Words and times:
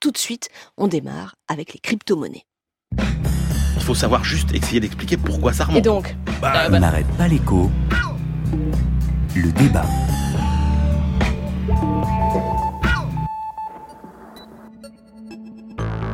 Tout 0.00 0.12
de 0.12 0.18
suite, 0.18 0.48
on 0.76 0.86
démarre 0.86 1.34
avec 1.48 1.72
les 1.72 1.80
crypto-monnaies. 1.80 2.44
Il 2.96 3.82
faut 3.82 3.96
savoir 3.96 4.22
juste 4.22 4.54
essayer 4.54 4.78
d'expliquer 4.78 5.16
pourquoi 5.16 5.52
ça 5.52 5.64
remonte. 5.64 5.78
Et 5.78 5.82
donc 5.82 6.14
Bah, 6.40 6.68
On 6.70 6.78
n'arrête 6.78 7.08
pas 7.16 7.26
l'écho. 7.26 7.68
Le 9.34 9.50
débat. 9.52 9.84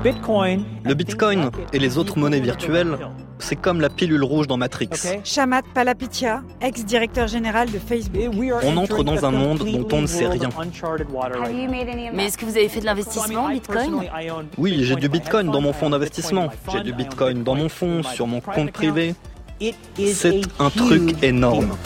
Le 0.04 0.94
Bitcoin 0.94 1.50
et 1.72 1.78
les 1.78 1.96
autres 1.96 2.18
monnaies 2.18 2.40
virtuelles, 2.40 2.98
c'est 3.44 3.56
comme 3.56 3.80
la 3.80 3.90
pilule 3.90 4.24
rouge 4.24 4.46
dans 4.46 4.56
Matrix. 4.56 4.88
Shamat 5.22 5.62
ex-directeur 6.62 7.28
général 7.28 7.70
de 7.70 7.78
Facebook. 7.78 8.34
On 8.62 8.76
entre 8.76 9.04
dans 9.04 9.24
un 9.24 9.30
monde 9.30 9.58
dont 9.58 9.88
on 9.92 10.02
ne 10.02 10.06
sait 10.06 10.26
rien. 10.26 10.48
Mais 12.14 12.26
est-ce 12.26 12.38
que 12.38 12.46
vous 12.46 12.56
avez 12.56 12.68
fait 12.68 12.80
de 12.80 12.86
l'investissement 12.86 13.44
en 13.44 13.50
Bitcoin? 13.50 14.00
Oui, 14.56 14.78
j'ai 14.82 14.96
du 14.96 15.08
Bitcoin 15.08 15.50
dans 15.50 15.60
mon 15.60 15.72
fonds 15.72 15.90
d'investissement. 15.90 16.48
J'ai 16.72 16.80
du 16.80 16.92
Bitcoin 16.92 17.44
dans 17.44 17.54
mon 17.54 17.68
fonds, 17.68 18.02
sur 18.02 18.26
mon 18.26 18.40
compte 18.40 18.72
privé. 18.72 19.14
C'est 20.06 20.40
un 20.58 20.70
truc 20.70 21.22
énorme. 21.22 21.76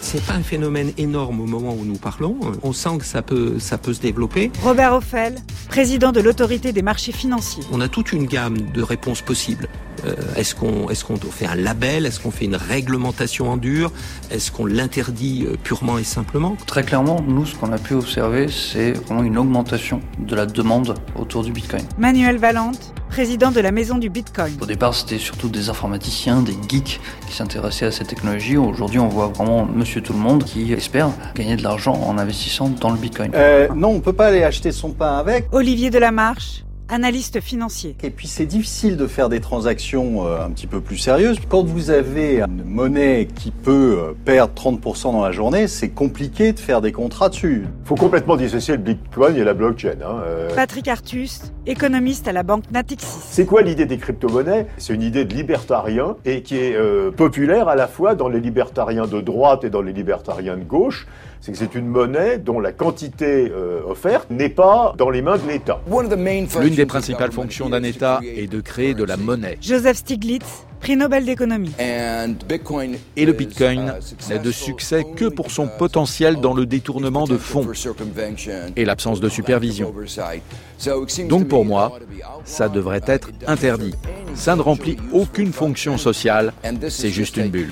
C'est 0.00 0.24
pas 0.24 0.34
un 0.34 0.42
phénomène 0.42 0.92
énorme 0.96 1.40
au 1.40 1.46
moment 1.46 1.74
où 1.74 1.84
nous 1.84 1.96
parlons. 1.96 2.36
On 2.62 2.72
sent 2.72 2.98
que 2.98 3.04
ça 3.04 3.20
peut, 3.20 3.58
ça 3.58 3.78
peut 3.78 3.92
se 3.92 4.00
développer. 4.00 4.52
Robert 4.62 4.94
Offel, 4.94 5.36
président 5.68 6.12
de 6.12 6.20
l'autorité 6.20 6.72
des 6.72 6.82
marchés 6.82 7.12
financiers. 7.12 7.64
On 7.72 7.80
a 7.80 7.88
toute 7.88 8.12
une 8.12 8.26
gamme 8.26 8.58
de 8.72 8.82
réponses 8.82 9.22
possibles. 9.22 9.68
Euh, 10.06 10.14
est-ce 10.36 10.54
qu'on 10.54 10.88
est-ce 10.90 11.04
qu'on 11.04 11.16
fait 11.16 11.46
un 11.46 11.54
label? 11.54 12.06
Est-ce 12.06 12.20
qu'on 12.20 12.30
fait 12.30 12.44
une 12.44 12.56
réglementation 12.56 13.50
en 13.50 13.56
dur? 13.56 13.92
Est-ce 14.30 14.50
qu'on 14.50 14.66
l'interdit 14.66 15.46
euh, 15.46 15.56
purement 15.62 15.98
et 15.98 16.04
simplement? 16.04 16.56
Très 16.66 16.82
clairement, 16.82 17.22
nous, 17.26 17.46
ce 17.46 17.54
qu'on 17.54 17.72
a 17.72 17.78
pu 17.78 17.94
observer, 17.94 18.48
c'est 18.48 18.92
vraiment 18.92 19.22
une 19.22 19.38
augmentation 19.38 20.00
de 20.18 20.34
la 20.34 20.46
demande 20.46 20.94
autour 21.16 21.44
du 21.44 21.52
Bitcoin. 21.52 21.82
Manuel 21.98 22.38
Valente, 22.38 22.94
président 23.08 23.50
de 23.50 23.60
la 23.60 23.72
maison 23.72 23.98
du 23.98 24.10
Bitcoin. 24.10 24.54
Au 24.60 24.66
départ, 24.66 24.94
c'était 24.94 25.18
surtout 25.18 25.48
des 25.48 25.68
informaticiens, 25.68 26.42
des 26.42 26.56
geeks 26.68 27.00
qui 27.28 27.34
s'intéressaient 27.34 27.86
à 27.86 27.92
cette 27.92 28.08
technologie. 28.08 28.56
Aujourd'hui, 28.56 28.98
on 28.98 29.08
voit 29.08 29.28
vraiment 29.28 29.66
monsieur 29.66 30.00
tout 30.00 30.12
le 30.12 30.18
monde 30.18 30.44
qui 30.44 30.72
espère 30.72 31.10
gagner 31.34 31.56
de 31.56 31.62
l'argent 31.62 31.92
en 31.92 32.18
investissant 32.18 32.68
dans 32.68 32.90
le 32.90 32.96
Bitcoin. 32.96 33.32
Euh, 33.34 33.68
non, 33.74 33.90
on 33.90 34.00
peut 34.00 34.12
pas 34.12 34.26
aller 34.26 34.42
acheter 34.42 34.72
son 34.72 34.90
pain 34.90 35.18
avec. 35.18 35.48
Olivier 35.52 35.90
Delamarche, 35.90 36.64
analyste 36.92 37.40
financier. 37.40 37.96
Et 38.02 38.10
puis 38.10 38.28
c'est 38.28 38.46
difficile 38.46 38.96
de 38.96 39.06
faire 39.06 39.28
des 39.28 39.40
transactions 39.40 40.26
euh, 40.26 40.44
un 40.44 40.50
petit 40.50 40.66
peu 40.66 40.80
plus 40.80 40.98
sérieuses. 40.98 41.38
Quand 41.48 41.64
vous 41.64 41.90
avez 41.90 42.40
une 42.40 42.64
monnaie 42.64 43.26
qui 43.34 43.50
peut 43.50 43.96
euh, 43.98 44.12
perdre 44.24 44.52
30% 44.54 45.12
dans 45.12 45.22
la 45.22 45.32
journée, 45.32 45.68
c'est 45.68 45.88
compliqué 45.88 46.52
de 46.52 46.60
faire 46.60 46.82
des 46.82 46.92
contrats 46.92 47.30
dessus. 47.30 47.64
Il 47.84 47.88
faut 47.88 47.94
complètement 47.94 48.36
dissocier 48.36 48.76
le 48.76 48.82
Bitcoin 48.82 49.36
et 49.36 49.44
la 49.44 49.54
blockchain. 49.54 49.96
Hein. 50.04 50.22
Euh, 50.26 50.54
Patrick 50.54 50.86
Artus, 50.88 51.52
économiste 51.66 52.28
à 52.28 52.32
la 52.32 52.42
banque 52.42 52.64
Natixis. 52.70 53.06
C'est 53.06 53.46
quoi 53.46 53.62
l'idée 53.62 53.86
des 53.86 53.96
crypto-monnaies? 53.96 54.66
C'est 54.76 54.94
une 54.94 55.02
idée 55.02 55.24
de 55.24 55.34
libertarien 55.34 56.16
et 56.24 56.42
qui 56.42 56.56
est 56.56 56.76
euh, 56.76 57.10
populaire 57.10 57.68
à 57.68 57.74
la 57.74 57.88
fois 57.88 58.14
dans 58.14 58.28
les 58.28 58.40
libertariens 58.40 59.06
de 59.06 59.20
droite 59.20 59.64
et 59.64 59.70
dans 59.70 59.82
les 59.82 59.92
libertariens 59.92 60.56
de 60.56 60.64
gauche. 60.64 61.06
C'est 61.42 61.50
que 61.50 61.58
c'est 61.58 61.74
une 61.74 61.88
monnaie 61.88 62.38
dont 62.38 62.60
la 62.60 62.70
quantité 62.70 63.50
euh, 63.50 63.80
offerte 63.84 64.30
n'est 64.30 64.48
pas 64.48 64.94
dans 64.96 65.10
les 65.10 65.22
mains 65.22 65.38
de 65.38 65.48
l'État. 65.48 65.80
L'une 66.60 66.74
des 66.76 66.86
principales 66.86 67.32
fonctions 67.32 67.68
d'un 67.68 67.82
État 67.82 68.20
est 68.24 68.46
de 68.46 68.60
créer 68.60 68.94
de 68.94 69.02
la 69.02 69.16
monnaie. 69.16 69.58
Joseph 69.60 69.96
Stiglitz, 69.96 70.64
prix 70.82 70.96
Nobel 70.96 71.24
d'économie. 71.24 71.72
Et 71.78 73.24
le 73.24 73.32
Bitcoin 73.32 73.94
n'a 74.28 74.38
de 74.38 74.50
succès 74.50 75.04
que 75.16 75.26
pour 75.26 75.50
son 75.50 75.68
potentiel 75.68 76.40
dans 76.40 76.52
le 76.54 76.66
détournement 76.66 77.24
de 77.24 77.38
fonds 77.38 77.66
et 78.76 78.84
l'absence 78.84 79.20
de 79.20 79.28
supervision. 79.28 79.94
Donc 81.28 81.48
pour 81.48 81.64
moi, 81.64 81.98
ça 82.44 82.68
devrait 82.68 83.02
être 83.06 83.30
interdit. 83.46 83.94
Ça 84.34 84.56
ne 84.56 84.60
remplit 84.60 84.96
aucune 85.12 85.52
fonction 85.52 85.96
sociale, 85.98 86.52
c'est 86.88 87.10
juste 87.10 87.36
une 87.36 87.48
bulle. 87.48 87.70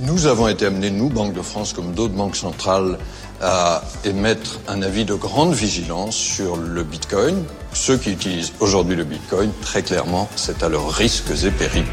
Nous 0.00 0.26
avons 0.26 0.48
été 0.48 0.66
amenés, 0.66 0.90
nous, 0.90 1.10
Banque 1.10 1.34
de 1.34 1.42
France, 1.42 1.72
comme 1.72 1.92
d'autres 1.92 2.14
banques 2.14 2.36
centrales, 2.36 2.98
à 3.40 3.82
émettre 4.04 4.60
un 4.68 4.82
avis 4.82 5.04
de 5.04 5.14
grande 5.14 5.52
vigilance 5.52 6.14
sur 6.14 6.56
le 6.56 6.84
Bitcoin. 6.84 7.42
Ceux 7.74 7.96
qui 7.96 8.12
utilisent 8.12 8.52
aujourd'hui 8.60 8.96
le 8.96 9.04
Bitcoin, 9.04 9.50
très 9.62 9.82
clairement, 9.82 10.28
c'est 10.36 10.62
à 10.62 10.68
leurs 10.68 10.90
risques 10.90 11.30
et 11.44 11.50
périls. 11.50 11.84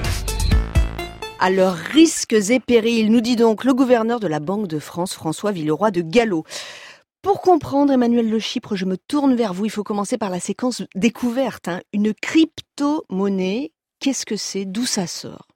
À 1.39 1.49
leurs 1.49 1.75
risques 1.75 2.33
et 2.33 2.59
périls, 2.59 3.11
nous 3.11 3.21
dit 3.21 3.35
donc 3.37 3.63
le 3.63 3.73
gouverneur 3.73 4.19
de 4.19 4.27
la 4.27 4.39
Banque 4.39 4.67
de 4.67 4.77
France, 4.79 5.13
François 5.13 5.51
Villeroy 5.51 5.91
de 5.91 6.01
Gallo. 6.01 6.43
Pour 7.21 7.41
comprendre, 7.41 7.93
Emmanuel 7.93 8.29
Le 8.29 8.39
Chypre, 8.39 8.75
je 8.75 8.85
me 8.85 8.97
tourne 8.97 9.35
vers 9.35 9.53
vous. 9.53 9.65
Il 9.65 9.71
faut 9.71 9.83
commencer 9.83 10.17
par 10.17 10.29
la 10.29 10.39
séquence 10.39 10.83
découverte. 10.95 11.67
hein. 11.69 11.81
Une 11.93 12.13
crypto-monnaie, 12.13 13.71
qu'est-ce 13.99 14.25
que 14.25 14.35
c'est? 14.35 14.65
D'où 14.65 14.85
ça 14.85 15.07
sort? 15.07 15.47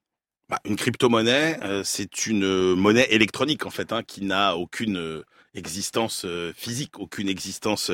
Bah, 0.50 0.59
une 0.66 0.75
crypto-monnaie, 0.75 1.57
euh, 1.63 1.81
c'est 1.84 2.28
une 2.28 2.44
euh, 2.44 2.75
monnaie 2.75 3.07
électronique 3.09 3.66
en 3.66 3.69
fait, 3.69 3.91
hein, 3.94 4.03
qui 4.05 4.23
n'a 4.23 4.55
aucune 4.55 4.97
euh, 4.97 5.23
existence 5.56 6.25
euh, 6.25 6.52
physique, 6.56 7.00
aucune 7.00 7.30
existence 7.30 7.91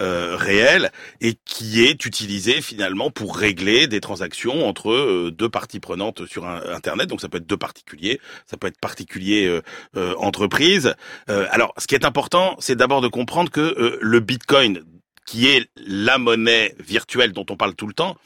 euh, 0.00 0.36
réelle, 0.36 0.92
et 1.20 1.34
qui 1.44 1.84
est 1.84 2.04
utilisée 2.04 2.60
finalement 2.60 3.10
pour 3.10 3.36
régler 3.36 3.86
des 3.86 4.00
transactions 4.00 4.66
entre 4.68 4.90
euh, 4.90 5.30
deux 5.30 5.48
parties 5.48 5.80
prenantes 5.80 6.26
sur 6.26 6.46
Internet. 6.46 7.08
Donc 7.08 7.20
ça 7.20 7.28
peut 7.28 7.38
être 7.38 7.46
deux 7.46 7.56
particuliers, 7.56 8.20
ça 8.46 8.56
peut 8.56 8.66
être 8.66 8.80
particulier 8.80 9.46
euh, 9.46 9.62
euh, 9.96 10.14
entreprise. 10.16 10.94
Alors, 11.26 11.72
ce 11.78 11.86
qui 11.86 11.94
est 11.94 12.04
important, 12.04 12.56
c'est 12.58 12.76
d'abord 12.76 13.00
de 13.00 13.08
comprendre 13.08 13.50
que 13.50 13.98
le 14.00 14.20
Bitcoin, 14.20 14.84
qui 15.26 15.46
est 15.46 15.68
la 15.76 16.18
monnaie 16.18 16.74
virtuelle 16.78 17.32
dont 17.32 17.46
on 17.50 17.56
parle 17.56 17.74
tout 17.74 17.86
le 17.86 17.92
temps, 17.92 18.16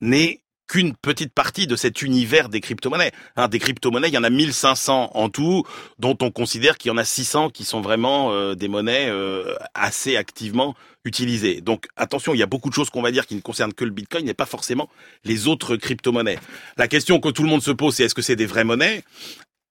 n'est 0.00 0.40
qu'une 0.68 0.94
petite 0.94 1.32
partie 1.32 1.66
de 1.66 1.74
cet 1.74 2.02
univers 2.02 2.48
des 2.48 2.60
crypto-monnaies. 2.60 3.12
Hein, 3.36 3.48
des 3.48 3.58
crypto-monnaies, 3.58 4.08
il 4.08 4.14
y 4.14 4.18
en 4.18 4.24
a 4.24 4.30
1500 4.30 5.10
en 5.14 5.28
tout, 5.30 5.64
dont 5.98 6.16
on 6.20 6.30
considère 6.30 6.78
qu'il 6.78 6.90
y 6.90 6.92
en 6.92 6.98
a 6.98 7.04
600 7.04 7.50
qui 7.50 7.64
sont 7.64 7.80
vraiment 7.80 8.32
euh, 8.32 8.54
des 8.54 8.68
monnaies 8.68 9.08
euh, 9.08 9.54
assez 9.74 10.16
activement 10.16 10.76
utilisées. 11.04 11.60
Donc 11.62 11.88
attention, 11.96 12.34
il 12.34 12.38
y 12.38 12.42
a 12.42 12.46
beaucoup 12.46 12.68
de 12.68 12.74
choses 12.74 12.90
qu'on 12.90 13.02
va 13.02 13.10
dire 13.10 13.26
qui 13.26 13.34
ne 13.34 13.40
concernent 13.40 13.72
que 13.72 13.84
le 13.84 13.90
Bitcoin 13.90 14.28
et 14.28 14.34
pas 14.34 14.46
forcément 14.46 14.88
les 15.24 15.48
autres 15.48 15.76
crypto-monnaies. 15.76 16.38
La 16.76 16.86
question 16.86 17.18
que 17.18 17.30
tout 17.30 17.42
le 17.42 17.48
monde 17.48 17.62
se 17.62 17.70
pose, 17.70 17.94
c'est 17.94 18.04
est-ce 18.04 18.14
que 18.14 18.22
c'est 18.22 18.36
des 18.36 18.46
vraies 18.46 18.64
monnaies? 18.64 19.02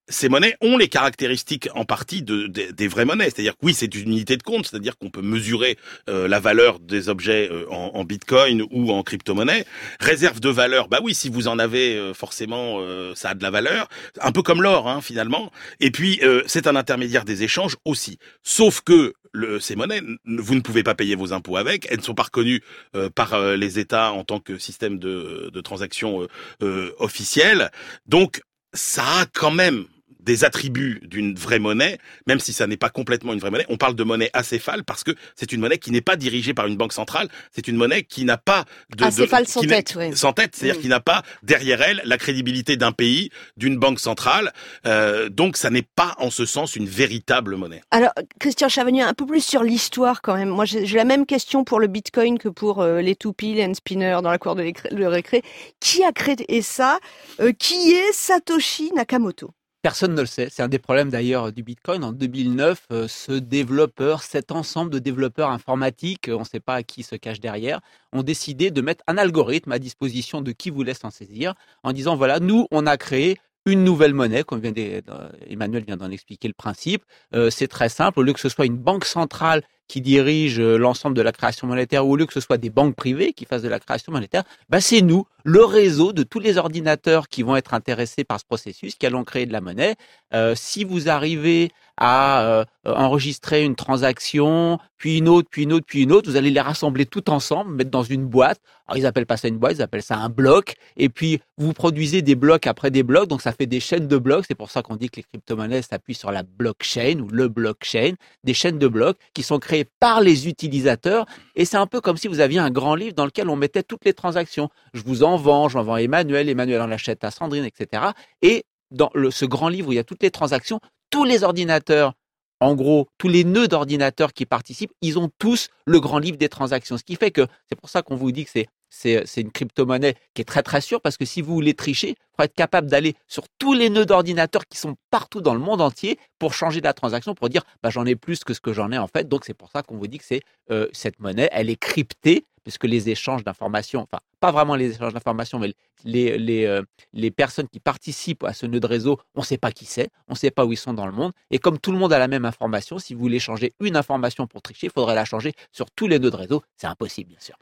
Ces 0.08 0.28
monnaies 0.28 0.56
ont 0.60 0.76
les 0.76 0.88
caractéristiques 0.88 1.68
en 1.74 1.84
partie 1.84 2.22
de, 2.22 2.46
de- 2.46 2.70
des 2.72 2.88
vraies 2.88 3.04
monnaies. 3.04 3.26
C'est-à-dire 3.26 3.52
que 3.52 3.64
oui, 3.64 3.74
c'est 3.74 3.94
une 3.94 4.10
unité 4.10 4.36
de 4.36 4.42
compte, 4.42 4.66
c'est-à-dire 4.66 4.96
qu'on 4.98 5.10
peut 5.10 5.22
mesurer 5.22 5.76
euh, 6.08 6.28
la 6.28 6.40
valeur 6.40 6.78
des 6.80 7.08
objets 7.08 7.48
euh, 7.50 7.66
en, 7.70 7.92
en 7.94 8.04
bitcoin 8.04 8.64
ou 8.70 8.92
en 8.92 9.02
crypto-monnaie. 9.02 9.64
Réserve 10.00 10.40
de 10.40 10.48
valeur, 10.48 10.88
bah 10.88 11.00
oui, 11.02 11.14
si 11.14 11.28
vous 11.28 11.48
en 11.48 11.58
avez, 11.58 11.96
euh, 11.96 12.14
forcément, 12.14 12.78
euh, 12.80 13.14
ça 13.14 13.30
a 13.30 13.34
de 13.34 13.42
la 13.42 13.50
valeur. 13.50 13.88
Un 14.20 14.32
peu 14.32 14.42
comme 14.42 14.62
l'or, 14.62 14.88
hein, 14.88 15.00
finalement. 15.00 15.52
Et 15.80 15.90
puis, 15.90 16.20
euh, 16.22 16.42
c'est 16.46 16.66
un 16.66 16.76
intermédiaire 16.76 17.24
des 17.24 17.42
échanges 17.42 17.76
aussi. 17.84 18.18
Sauf 18.42 18.80
que 18.80 19.14
le, 19.32 19.60
ces 19.60 19.76
monnaies, 19.76 20.00
vous 20.24 20.54
ne 20.54 20.60
pouvez 20.60 20.82
pas 20.82 20.94
payer 20.94 21.14
vos 21.14 21.32
impôts 21.32 21.56
avec. 21.58 21.86
Elles 21.90 21.98
ne 21.98 22.02
sont 22.02 22.14
pas 22.14 22.22
reconnues 22.24 22.62
euh, 22.96 23.10
par 23.10 23.34
euh, 23.34 23.56
les 23.56 23.78
États 23.78 24.12
en 24.12 24.24
tant 24.24 24.40
que 24.40 24.58
système 24.58 24.98
de, 24.98 25.50
de 25.52 25.60
transaction 25.60 26.22
euh, 26.22 26.28
euh, 26.62 26.92
officiel. 26.98 27.70
Donc, 28.06 28.40
ça 28.72 29.02
a 29.20 29.26
quand 29.26 29.50
même 29.50 29.84
des 30.20 30.44
attributs 30.44 31.00
d'une 31.04 31.34
vraie 31.34 31.58
monnaie, 31.58 31.98
même 32.26 32.40
si 32.40 32.52
ça 32.52 32.66
n'est 32.66 32.76
pas 32.76 32.90
complètement 32.90 33.32
une 33.32 33.38
vraie 33.40 33.50
monnaie. 33.50 33.66
On 33.68 33.76
parle 33.76 33.94
de 33.94 34.04
monnaie 34.04 34.30
acéphale 34.32 34.84
parce 34.84 35.04
que 35.04 35.12
c'est 35.36 35.52
une 35.52 35.60
monnaie 35.60 35.78
qui 35.78 35.90
n'est 35.90 36.00
pas 36.00 36.16
dirigée 36.16 36.54
par 36.54 36.66
une 36.66 36.76
banque 36.76 36.92
centrale. 36.92 37.28
C'est 37.52 37.68
une 37.68 37.76
monnaie 37.76 38.02
qui 38.02 38.24
n'a 38.24 38.36
pas 38.36 38.64
de 38.96 39.04
Acéphale 39.04 39.44
de, 39.44 39.48
sans 39.48 39.60
tête, 39.62 39.94
ouais. 39.96 40.14
sans 40.14 40.32
tête, 40.32 40.54
c'est-à-dire 40.56 40.78
Mm. 40.78 40.82
qui 40.82 40.88
n'a 40.88 41.00
pas 41.00 41.22
derrière 41.42 41.82
elle 41.82 42.02
la 42.04 42.18
crédibilité 42.18 42.76
d'un 42.76 42.92
pays, 42.92 43.30
d'une 43.56 43.78
banque 43.78 44.00
centrale. 44.00 44.52
Euh, 44.86 45.28
donc, 45.28 45.56
ça 45.56 45.70
n'est 45.70 45.82
pas 45.82 46.14
en 46.18 46.30
ce 46.30 46.44
sens 46.46 46.76
une 46.76 46.86
véritable 46.86 47.56
monnaie. 47.56 47.82
Alors, 47.90 48.12
Christian 48.38 48.68
Chavagnier, 48.68 49.02
un 49.02 49.14
peu 49.14 49.26
plus 49.26 49.44
sur 49.44 49.62
l'histoire 49.62 50.20
quand 50.22 50.34
même. 50.36 50.48
Moi, 50.50 50.64
j'ai 50.64 50.84
la 50.96 51.04
même 51.04 51.26
question 51.26 51.64
pour 51.64 51.80
le 51.80 51.86
Bitcoin 51.86 52.38
que 52.38 52.48
pour 52.48 52.82
euh, 52.82 53.00
les 53.00 53.16
toupies, 53.16 53.54
les 53.54 53.72
spinners 53.74 54.18
dans 54.22 54.30
la 54.30 54.38
cour 54.38 54.54
de 54.56 54.72
le 54.90 55.08
récré. 55.08 55.42
Qui 55.80 56.04
a 56.04 56.12
créé 56.12 56.62
ça 56.62 56.98
Euh, 57.40 57.52
Qui 57.52 57.92
est 57.92 58.12
Satoshi 58.12 58.90
Nakamoto? 58.94 59.50
Personne 59.82 60.14
ne 60.14 60.20
le 60.20 60.26
sait. 60.26 60.48
C'est 60.50 60.62
un 60.62 60.68
des 60.68 60.80
problèmes 60.80 61.08
d'ailleurs 61.08 61.52
du 61.52 61.62
Bitcoin. 61.62 62.02
En 62.02 62.10
2009, 62.12 62.86
euh, 62.90 63.06
ce 63.06 63.32
développeur, 63.32 64.22
cet 64.22 64.50
ensemble 64.50 64.90
de 64.90 64.98
développeurs 64.98 65.50
informatiques, 65.50 66.28
euh, 66.28 66.34
on 66.36 66.40
ne 66.40 66.44
sait 66.44 66.58
pas 66.60 66.82
qui 66.82 67.04
se 67.04 67.14
cache 67.14 67.38
derrière, 67.38 67.80
ont 68.12 68.24
décidé 68.24 68.72
de 68.72 68.80
mettre 68.80 69.04
un 69.06 69.16
algorithme 69.18 69.70
à 69.70 69.78
disposition 69.78 70.40
de 70.42 70.50
qui 70.50 70.70
voulait 70.70 70.94
s'en 70.94 71.10
saisir, 71.10 71.54
en 71.84 71.92
disant 71.92 72.16
voilà, 72.16 72.40
nous, 72.40 72.66
on 72.72 72.86
a 72.86 72.96
créé 72.96 73.38
une 73.66 73.84
nouvelle 73.84 74.14
monnaie, 74.14 74.42
comme 74.42 74.60
d'e- 74.60 75.02
Emmanuel 75.46 75.84
vient 75.84 75.96
d'en 75.96 76.10
expliquer 76.10 76.48
le 76.48 76.54
principe. 76.54 77.04
Euh, 77.34 77.50
c'est 77.50 77.68
très 77.68 77.88
simple. 77.88 78.18
Au 78.18 78.22
lieu 78.22 78.32
que 78.32 78.40
ce 78.40 78.48
soit 78.48 78.66
une 78.66 78.78
banque 78.78 79.04
centrale 79.04 79.62
qui 79.88 80.00
dirigent 80.00 80.62
euh, 80.62 80.76
l'ensemble 80.76 81.16
de 81.16 81.22
la 81.22 81.32
création 81.32 81.66
monétaire, 81.66 82.06
ou 82.06 82.12
au 82.12 82.16
lieu 82.16 82.26
que 82.26 82.32
ce 82.32 82.40
soit 82.40 82.58
des 82.58 82.70
banques 82.70 82.94
privées 82.94 83.32
qui 83.32 83.44
fassent 83.46 83.62
de 83.62 83.68
la 83.68 83.80
création 83.80 84.12
monétaire, 84.12 84.44
bah 84.68 84.80
c'est 84.80 85.00
nous, 85.00 85.26
le 85.44 85.64
réseau 85.64 86.12
de 86.12 86.22
tous 86.22 86.40
les 86.40 86.58
ordinateurs 86.58 87.28
qui 87.28 87.42
vont 87.42 87.56
être 87.56 87.74
intéressés 87.74 88.24
par 88.24 88.38
ce 88.38 88.44
processus, 88.44 88.94
qui 88.94 89.06
allons 89.06 89.24
créer 89.24 89.46
de 89.46 89.52
la 89.52 89.60
monnaie. 89.60 89.96
Euh, 90.34 90.54
si 90.54 90.84
vous 90.84 91.08
arrivez 91.08 91.70
à 91.98 92.42
euh, 92.42 92.64
enregistrer 92.84 93.64
une 93.64 93.74
transaction, 93.74 94.78
puis 94.96 95.18
une 95.18 95.28
autre, 95.28 95.48
puis 95.50 95.64
une 95.64 95.72
autre, 95.72 95.86
puis 95.86 96.02
une 96.02 96.12
autre. 96.12 96.30
Vous 96.30 96.36
allez 96.36 96.50
les 96.50 96.60
rassembler 96.60 97.06
tout 97.06 97.28
ensemble, 97.30 97.74
mettre 97.74 97.90
dans 97.90 98.02
une 98.02 98.24
boîte. 98.24 98.60
Alors 98.86 98.98
ils 98.98 99.06
appellent 99.06 99.26
pas 99.26 99.36
ça 99.36 99.48
une 99.48 99.58
boîte, 99.58 99.76
ils 99.76 99.82
appellent 99.82 100.02
ça 100.02 100.16
un 100.16 100.28
bloc. 100.28 100.76
Et 100.96 101.08
puis 101.08 101.40
vous 101.56 101.72
produisez 101.72 102.22
des 102.22 102.36
blocs 102.36 102.66
après 102.66 102.90
des 102.90 103.02
blocs, 103.02 103.28
donc 103.28 103.42
ça 103.42 103.52
fait 103.52 103.66
des 103.66 103.80
chaînes 103.80 104.06
de 104.06 104.16
blocs. 104.16 104.44
C'est 104.46 104.54
pour 104.54 104.70
ça 104.70 104.82
qu'on 104.82 104.96
dit 104.96 105.10
que 105.10 105.16
les 105.16 105.24
crypto-monnaies 105.24 105.82
s'appuient 105.82 106.14
sur 106.14 106.30
la 106.30 106.44
blockchain 106.44 107.20
ou 107.20 107.28
le 107.28 107.48
blockchain, 107.48 108.14
des 108.44 108.54
chaînes 108.54 108.78
de 108.78 108.88
blocs 108.88 109.18
qui 109.34 109.42
sont 109.42 109.58
créées 109.58 109.77
par 109.84 110.20
les 110.20 110.48
utilisateurs. 110.48 111.26
Et 111.54 111.64
c'est 111.64 111.76
un 111.76 111.86
peu 111.86 112.00
comme 112.00 112.16
si 112.16 112.28
vous 112.28 112.40
aviez 112.40 112.58
un 112.58 112.70
grand 112.70 112.94
livre 112.94 113.14
dans 113.14 113.24
lequel 113.24 113.48
on 113.48 113.56
mettait 113.56 113.82
toutes 113.82 114.04
les 114.04 114.14
transactions. 114.14 114.68
Je 114.94 115.02
vous 115.02 115.22
en 115.22 115.36
vends, 115.36 115.68
j'en 115.68 115.82
vends 115.82 115.96
Emmanuel, 115.96 116.48
Emmanuel 116.48 116.80
en 116.80 116.90
achète 116.90 117.24
à 117.24 117.30
Sandrine, 117.30 117.64
etc. 117.64 118.02
Et 118.42 118.64
dans 118.90 119.10
ce 119.30 119.44
grand 119.44 119.68
livre 119.68 119.88
où 119.88 119.92
il 119.92 119.96
y 119.96 120.00
a 120.00 120.04
toutes 120.04 120.22
les 120.22 120.30
transactions, 120.30 120.80
tous 121.10 121.24
les 121.24 121.44
ordinateurs, 121.44 122.14
en 122.60 122.74
gros, 122.74 123.08
tous 123.18 123.28
les 123.28 123.44
nœuds 123.44 123.68
d'ordinateurs 123.68 124.32
qui 124.32 124.44
participent, 124.44 124.92
ils 125.00 125.18
ont 125.18 125.30
tous 125.38 125.68
le 125.86 126.00
grand 126.00 126.18
livre 126.18 126.36
des 126.36 126.48
transactions. 126.48 126.98
Ce 126.98 127.04
qui 127.04 127.16
fait 127.16 127.30
que 127.30 127.46
c'est 127.68 127.78
pour 127.78 127.88
ça 127.88 128.02
qu'on 128.02 128.16
vous 128.16 128.32
dit 128.32 128.44
que 128.44 128.50
c'est 128.50 128.66
c'est 128.90 129.24
une 129.36 129.52
crypto-monnaie 129.52 130.14
qui 130.34 130.42
est 130.42 130.44
très 130.44 130.62
très 130.62 130.80
sûre 130.80 131.00
parce 131.00 131.16
que 131.16 131.24
si 131.24 131.42
vous 131.42 131.54
voulez 131.54 131.74
tricher, 131.74 132.10
il 132.10 132.36
faut 132.36 132.42
être 132.42 132.54
capable 132.54 132.88
d'aller 132.88 133.14
sur 133.26 133.44
tous 133.58 133.74
les 133.74 133.90
nœuds 133.90 134.06
d'ordinateurs 134.06 134.66
qui 134.66 134.78
sont 134.78 134.96
partout 135.10 135.40
dans 135.40 135.54
le 135.54 135.60
monde 135.60 135.80
entier 135.80 136.18
pour 136.38 136.54
changer 136.54 136.80
la 136.80 136.92
transaction, 136.92 137.34
pour 137.34 137.48
dire 137.48 137.62
bah, 137.82 137.90
j'en 137.90 138.06
ai 138.06 138.16
plus 138.16 138.44
que 138.44 138.54
ce 138.54 138.60
que 138.60 138.72
j'en 138.72 138.90
ai 138.92 138.98
en 138.98 139.08
fait. 139.08 139.28
Donc 139.28 139.44
c'est 139.44 139.54
pour 139.54 139.70
ça 139.70 139.82
qu'on 139.82 139.96
vous 139.96 140.06
dit 140.06 140.18
que 140.18 140.24
c'est 140.24 140.42
euh, 140.70 140.88
cette 140.92 141.20
monnaie, 141.20 141.48
elle 141.52 141.70
est 141.70 141.76
cryptée 141.76 142.46
puisque 142.68 142.84
les 142.84 143.08
échanges 143.08 143.44
d'informations, 143.44 144.02
enfin 144.02 144.20
pas 144.40 144.50
vraiment 144.52 144.76
les 144.76 144.90
échanges 144.90 145.14
d'informations, 145.14 145.58
mais 145.58 145.72
les, 146.04 146.36
les, 146.36 146.66
euh, 146.66 146.82
les, 147.14 147.30
personnes 147.30 147.66
qui 147.66 147.80
participent 147.80 148.44
à 148.44 148.52
ce 148.52 148.66
nœud 148.66 148.78
de 148.78 148.86
réseau, 148.86 149.18
on 149.34 149.40
ne 149.40 149.44
sait 149.46 149.56
pas 149.56 149.72
qui 149.72 149.86
c'est, 149.86 150.10
on 150.28 150.32
ne 150.32 150.36
sait 150.36 150.50
pas 150.50 150.66
où 150.66 150.72
ils 150.72 150.76
sont 150.76 150.92
dans 150.92 151.06
le 151.06 151.12
monde. 151.12 151.32
Et 151.50 151.58
comme 151.58 151.78
tout 151.78 151.92
le 151.92 151.98
monde 151.98 152.12
a 152.12 152.18
la 152.18 152.28
même 152.28 152.44
information, 152.44 152.98
si 152.98 153.14
vous 153.14 153.20
voulez 153.20 153.40
changer 153.40 153.72
une 153.80 153.96
information 153.96 154.46
pour 154.46 154.60
tricher, 154.60 154.88
il 154.88 154.92
faudrait 154.92 155.14
la 155.14 155.24
changer 155.24 155.54
sur 155.72 155.90
tous 155.90 156.08
les 156.08 156.18
nœuds 156.18 156.30
de 156.30 156.36
réseau. 156.36 156.62
C'est 156.76 156.86
impossible, 156.86 157.30
bien 157.30 157.40
sûr. 157.40 157.56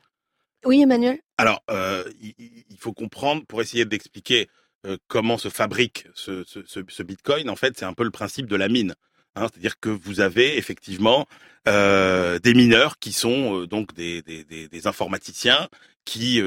Oui, 0.64 0.82
Emmanuel 0.82 1.18
Alors, 1.38 1.62
euh, 1.70 2.04
il, 2.20 2.76
faut 2.78 2.92
comprendre, 2.92 3.44
pour 3.46 3.60
essayer 3.60 3.84
d'expliquer 3.84 4.48
euh, 4.86 4.96
comment 5.08 5.38
se 5.38 5.48
fabrique 5.48 6.06
ce, 6.14 7.02
Bitcoin, 7.02 7.50
en 7.50 7.56
fait, 7.56 7.78
c'est 7.78 7.84
un 7.84 7.92
peu 7.92 8.04
le 8.04 8.10
principe 8.10 8.46
de 8.46 8.56
la 8.56 8.68
mine. 8.68 8.94
Hein, 9.34 9.48
C'est-à-dire 9.52 9.78
que 9.78 9.90
vous 9.90 10.20
avez 10.20 10.56
effectivement 10.56 11.26
euh, 11.68 12.38
des 12.38 12.54
mineurs 12.54 12.98
qui 12.98 13.12
sont 13.12 13.64
donc 13.64 13.94
des, 13.94 14.22
informaticiens 14.86 15.68
qui 16.04 16.40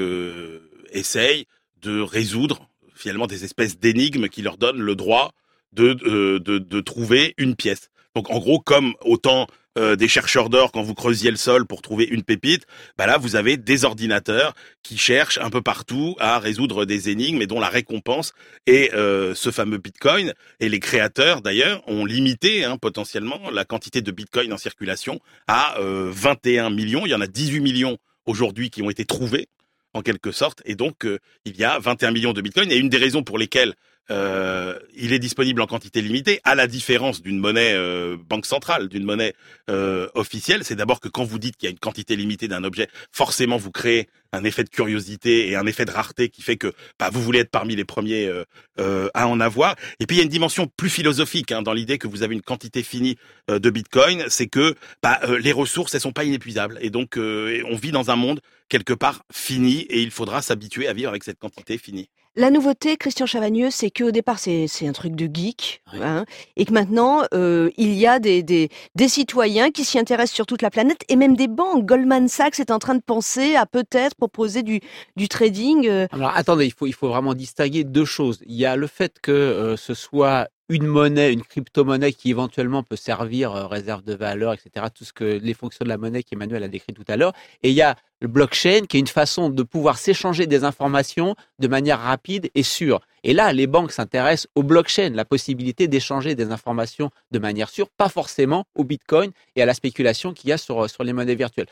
essayent 0.90 1.46
de 1.82 2.00
résoudre 2.00 2.68
finalement 2.94 3.26
des 3.26 3.44
espèces 3.44 3.78
d'énigmes 3.78 4.28
qui 4.28 4.42
leur 4.42 4.58
donnent 4.58 4.80
le 4.80 4.96
droit 4.96 5.32
de, 5.72 5.94
de, 5.94 6.58
de 6.58 6.80
trouver 6.80 7.34
une 7.38 7.56
pièce. 7.56 7.90
Donc 8.14 8.30
en 8.30 8.38
gros, 8.38 8.58
comme 8.58 8.94
autant 9.02 9.46
euh, 9.78 9.94
des 9.94 10.08
chercheurs 10.08 10.50
d'or 10.50 10.72
quand 10.72 10.82
vous 10.82 10.94
creusiez 10.94 11.30
le 11.30 11.36
sol 11.36 11.64
pour 11.64 11.80
trouver 11.80 12.04
une 12.04 12.24
pépite, 12.24 12.66
bah 12.98 13.06
là 13.06 13.18
vous 13.18 13.36
avez 13.36 13.56
des 13.56 13.84
ordinateurs 13.84 14.54
qui 14.82 14.98
cherchent 14.98 15.38
un 15.38 15.48
peu 15.48 15.62
partout 15.62 16.16
à 16.18 16.40
résoudre 16.40 16.84
des 16.84 17.08
énigmes 17.08 17.40
et 17.40 17.46
dont 17.46 17.60
la 17.60 17.68
récompense 17.68 18.32
est 18.66 18.92
euh, 18.94 19.32
ce 19.36 19.52
fameux 19.52 19.78
Bitcoin. 19.78 20.34
Et 20.58 20.68
les 20.68 20.80
créateurs 20.80 21.40
d'ailleurs 21.40 21.82
ont 21.88 22.04
limité 22.04 22.64
hein, 22.64 22.78
potentiellement 22.78 23.48
la 23.50 23.64
quantité 23.64 24.02
de 24.02 24.10
Bitcoin 24.10 24.52
en 24.52 24.58
circulation 24.58 25.20
à 25.46 25.76
21 25.78 26.66
euh, 26.66 26.74
millions. 26.74 27.06
Il 27.06 27.10
y 27.10 27.14
en 27.14 27.20
a 27.20 27.28
18 27.28 27.60
millions 27.60 27.96
aujourd'hui 28.26 28.70
qui 28.70 28.82
ont 28.82 28.90
été 28.90 29.04
trouvés 29.04 29.48
en 29.94 30.02
quelque 30.02 30.32
sorte. 30.32 30.62
Et 30.64 30.74
donc, 30.74 31.06
il 31.44 31.56
y 31.56 31.64
a 31.64 31.78
21 31.78 32.10
millions 32.10 32.32
de 32.32 32.40
bitcoins. 32.40 32.70
Et 32.70 32.76
une 32.76 32.88
des 32.88 32.96
raisons 32.96 33.24
pour 33.24 33.38
lesquelles 33.38 33.74
euh, 34.10 34.78
il 34.94 35.12
est 35.12 35.18
disponible 35.18 35.60
en 35.60 35.66
quantité 35.66 36.02
limitée, 36.02 36.40
à 36.44 36.54
la 36.54 36.66
différence 36.66 37.22
d'une 37.22 37.38
monnaie 37.38 37.74
euh, 37.74 38.16
banque 38.28 38.46
centrale, 38.46 38.88
d'une 38.88 39.04
monnaie 39.04 39.34
euh, 39.68 40.08
officielle. 40.14 40.64
C'est 40.64 40.76
d'abord 40.76 41.00
que 41.00 41.08
quand 41.08 41.24
vous 41.24 41.38
dites 41.38 41.56
qu'il 41.56 41.66
y 41.66 41.68
a 41.68 41.70
une 41.70 41.78
quantité 41.78 42.16
limitée 42.16 42.48
d'un 42.48 42.64
objet, 42.64 42.88
forcément 43.12 43.56
vous 43.56 43.70
créez 43.70 44.08
un 44.32 44.44
effet 44.44 44.64
de 44.64 44.68
curiosité 44.68 45.48
et 45.48 45.56
un 45.56 45.66
effet 45.66 45.84
de 45.84 45.90
rareté 45.90 46.28
qui 46.28 46.42
fait 46.42 46.56
que 46.56 46.72
bah, 46.98 47.10
vous 47.12 47.22
voulez 47.22 47.40
être 47.40 47.50
parmi 47.50 47.76
les 47.76 47.84
premiers 47.84 48.26
euh, 48.26 48.44
euh, 48.78 49.08
à 49.14 49.26
en 49.28 49.40
avoir. 49.40 49.76
Et 49.98 50.06
puis 50.06 50.16
il 50.16 50.18
y 50.20 50.22
a 50.22 50.24
une 50.24 50.30
dimension 50.30 50.66
plus 50.76 50.90
philosophique 50.90 51.52
hein, 51.52 51.62
dans 51.62 51.72
l'idée 51.72 51.98
que 51.98 52.06
vous 52.06 52.22
avez 52.22 52.34
une 52.34 52.42
quantité 52.42 52.82
finie 52.82 53.16
de 53.48 53.70
Bitcoin, 53.70 54.24
c'est 54.28 54.46
que 54.46 54.74
bah, 55.02 55.20
les 55.40 55.52
ressources 55.52 55.94
elles 55.94 56.00
sont 56.00 56.12
pas 56.12 56.24
inépuisables 56.24 56.78
et 56.80 56.90
donc 56.90 57.16
on 57.16 57.76
vit 57.76 57.90
dans 57.90 58.10
un 58.10 58.16
monde 58.16 58.40
quelque 58.68 58.92
part 58.92 59.24
fini 59.32 59.80
et 59.82 60.00
il 60.00 60.10
faudra 60.10 60.42
s'habituer 60.42 60.86
à 60.88 60.92
vivre 60.92 61.10
avec 61.10 61.24
cette 61.24 61.38
quantité 61.38 61.78
finie. 61.78 62.08
La 62.36 62.52
nouveauté, 62.52 62.96
Christian 62.96 63.26
Chavagneux, 63.26 63.70
c'est 63.70 63.90
qu'au 63.90 64.12
départ, 64.12 64.38
c'est 64.38 64.86
un 64.86 64.92
truc 64.92 65.16
de 65.16 65.28
geek, 65.32 65.82
hein, 65.94 66.24
et 66.56 66.64
que 66.64 66.72
maintenant, 66.72 67.24
euh, 67.34 67.70
il 67.76 67.92
y 67.94 68.06
a 68.06 68.20
des, 68.20 68.44
des, 68.44 68.68
des 68.94 69.08
citoyens 69.08 69.72
qui 69.72 69.84
s'y 69.84 69.98
intéressent 69.98 70.36
sur 70.36 70.46
toute 70.46 70.62
la 70.62 70.70
planète, 70.70 71.02
et 71.08 71.16
même 71.16 71.34
des 71.34 71.48
banques. 71.48 71.86
Goldman 71.86 72.28
Sachs 72.28 72.60
est 72.60 72.70
en 72.70 72.78
train 72.78 72.94
de 72.94 73.02
penser 73.02 73.56
à 73.56 73.66
peut-être 73.66 74.14
proposer 74.14 74.62
du, 74.62 74.80
du 75.16 75.28
trading. 75.28 75.88
Euh. 75.88 76.06
Alors 76.12 76.30
attendez, 76.36 76.66
il 76.66 76.72
faut, 76.72 76.86
il 76.86 76.94
faut 76.94 77.08
vraiment 77.08 77.34
distinguer 77.34 77.82
deux 77.82 78.04
choses. 78.04 78.38
Il 78.46 78.54
y 78.54 78.64
a 78.64 78.76
le 78.76 78.86
fait 78.86 79.18
que 79.20 79.32
euh, 79.32 79.76
ce 79.76 79.94
soit 79.94 80.46
une 80.70 80.86
monnaie, 80.86 81.32
une 81.32 81.42
crypto-monnaie 81.42 82.12
qui 82.12 82.30
éventuellement 82.30 82.84
peut 82.84 82.96
servir 82.96 83.52
réserve 83.68 84.02
de 84.04 84.14
valeur, 84.14 84.52
etc. 84.52 84.86
Tout 84.94 85.04
ce 85.04 85.12
que 85.12 85.24
les 85.24 85.52
fonctions 85.52 85.84
de 85.84 85.88
la 85.88 85.98
monnaie 85.98 86.22
qu'Emmanuel 86.22 86.62
a 86.62 86.68
décrit 86.68 86.94
tout 86.94 87.04
à 87.08 87.16
l'heure. 87.16 87.32
Et 87.64 87.70
il 87.70 87.74
y 87.74 87.82
a 87.82 87.96
le 88.20 88.28
blockchain, 88.28 88.82
qui 88.88 88.96
est 88.96 89.00
une 89.00 89.06
façon 89.06 89.48
de 89.48 89.62
pouvoir 89.62 89.98
s'échanger 89.98 90.46
des 90.46 90.64
informations 90.64 91.34
de 91.58 91.68
manière 91.68 91.98
rapide 92.00 92.50
et 92.54 92.62
sûre. 92.62 93.00
Et 93.22 93.34
là, 93.34 93.52
les 93.52 93.66
banques 93.66 93.92
s'intéressent 93.92 94.48
au 94.54 94.62
blockchain, 94.62 95.10
la 95.10 95.26
possibilité 95.26 95.88
d'échanger 95.88 96.34
des 96.34 96.52
informations 96.52 97.10
de 97.32 97.38
manière 97.38 97.68
sûre, 97.68 97.88
pas 97.90 98.08
forcément 98.08 98.64
au 98.74 98.84
Bitcoin 98.84 99.30
et 99.56 99.62
à 99.62 99.66
la 99.66 99.74
spéculation 99.74 100.32
qu'il 100.32 100.48
y 100.48 100.52
a 100.52 100.58
sur, 100.58 100.88
sur 100.88 101.04
les 101.04 101.12
monnaies 101.12 101.34
virtuelles. 101.34 101.66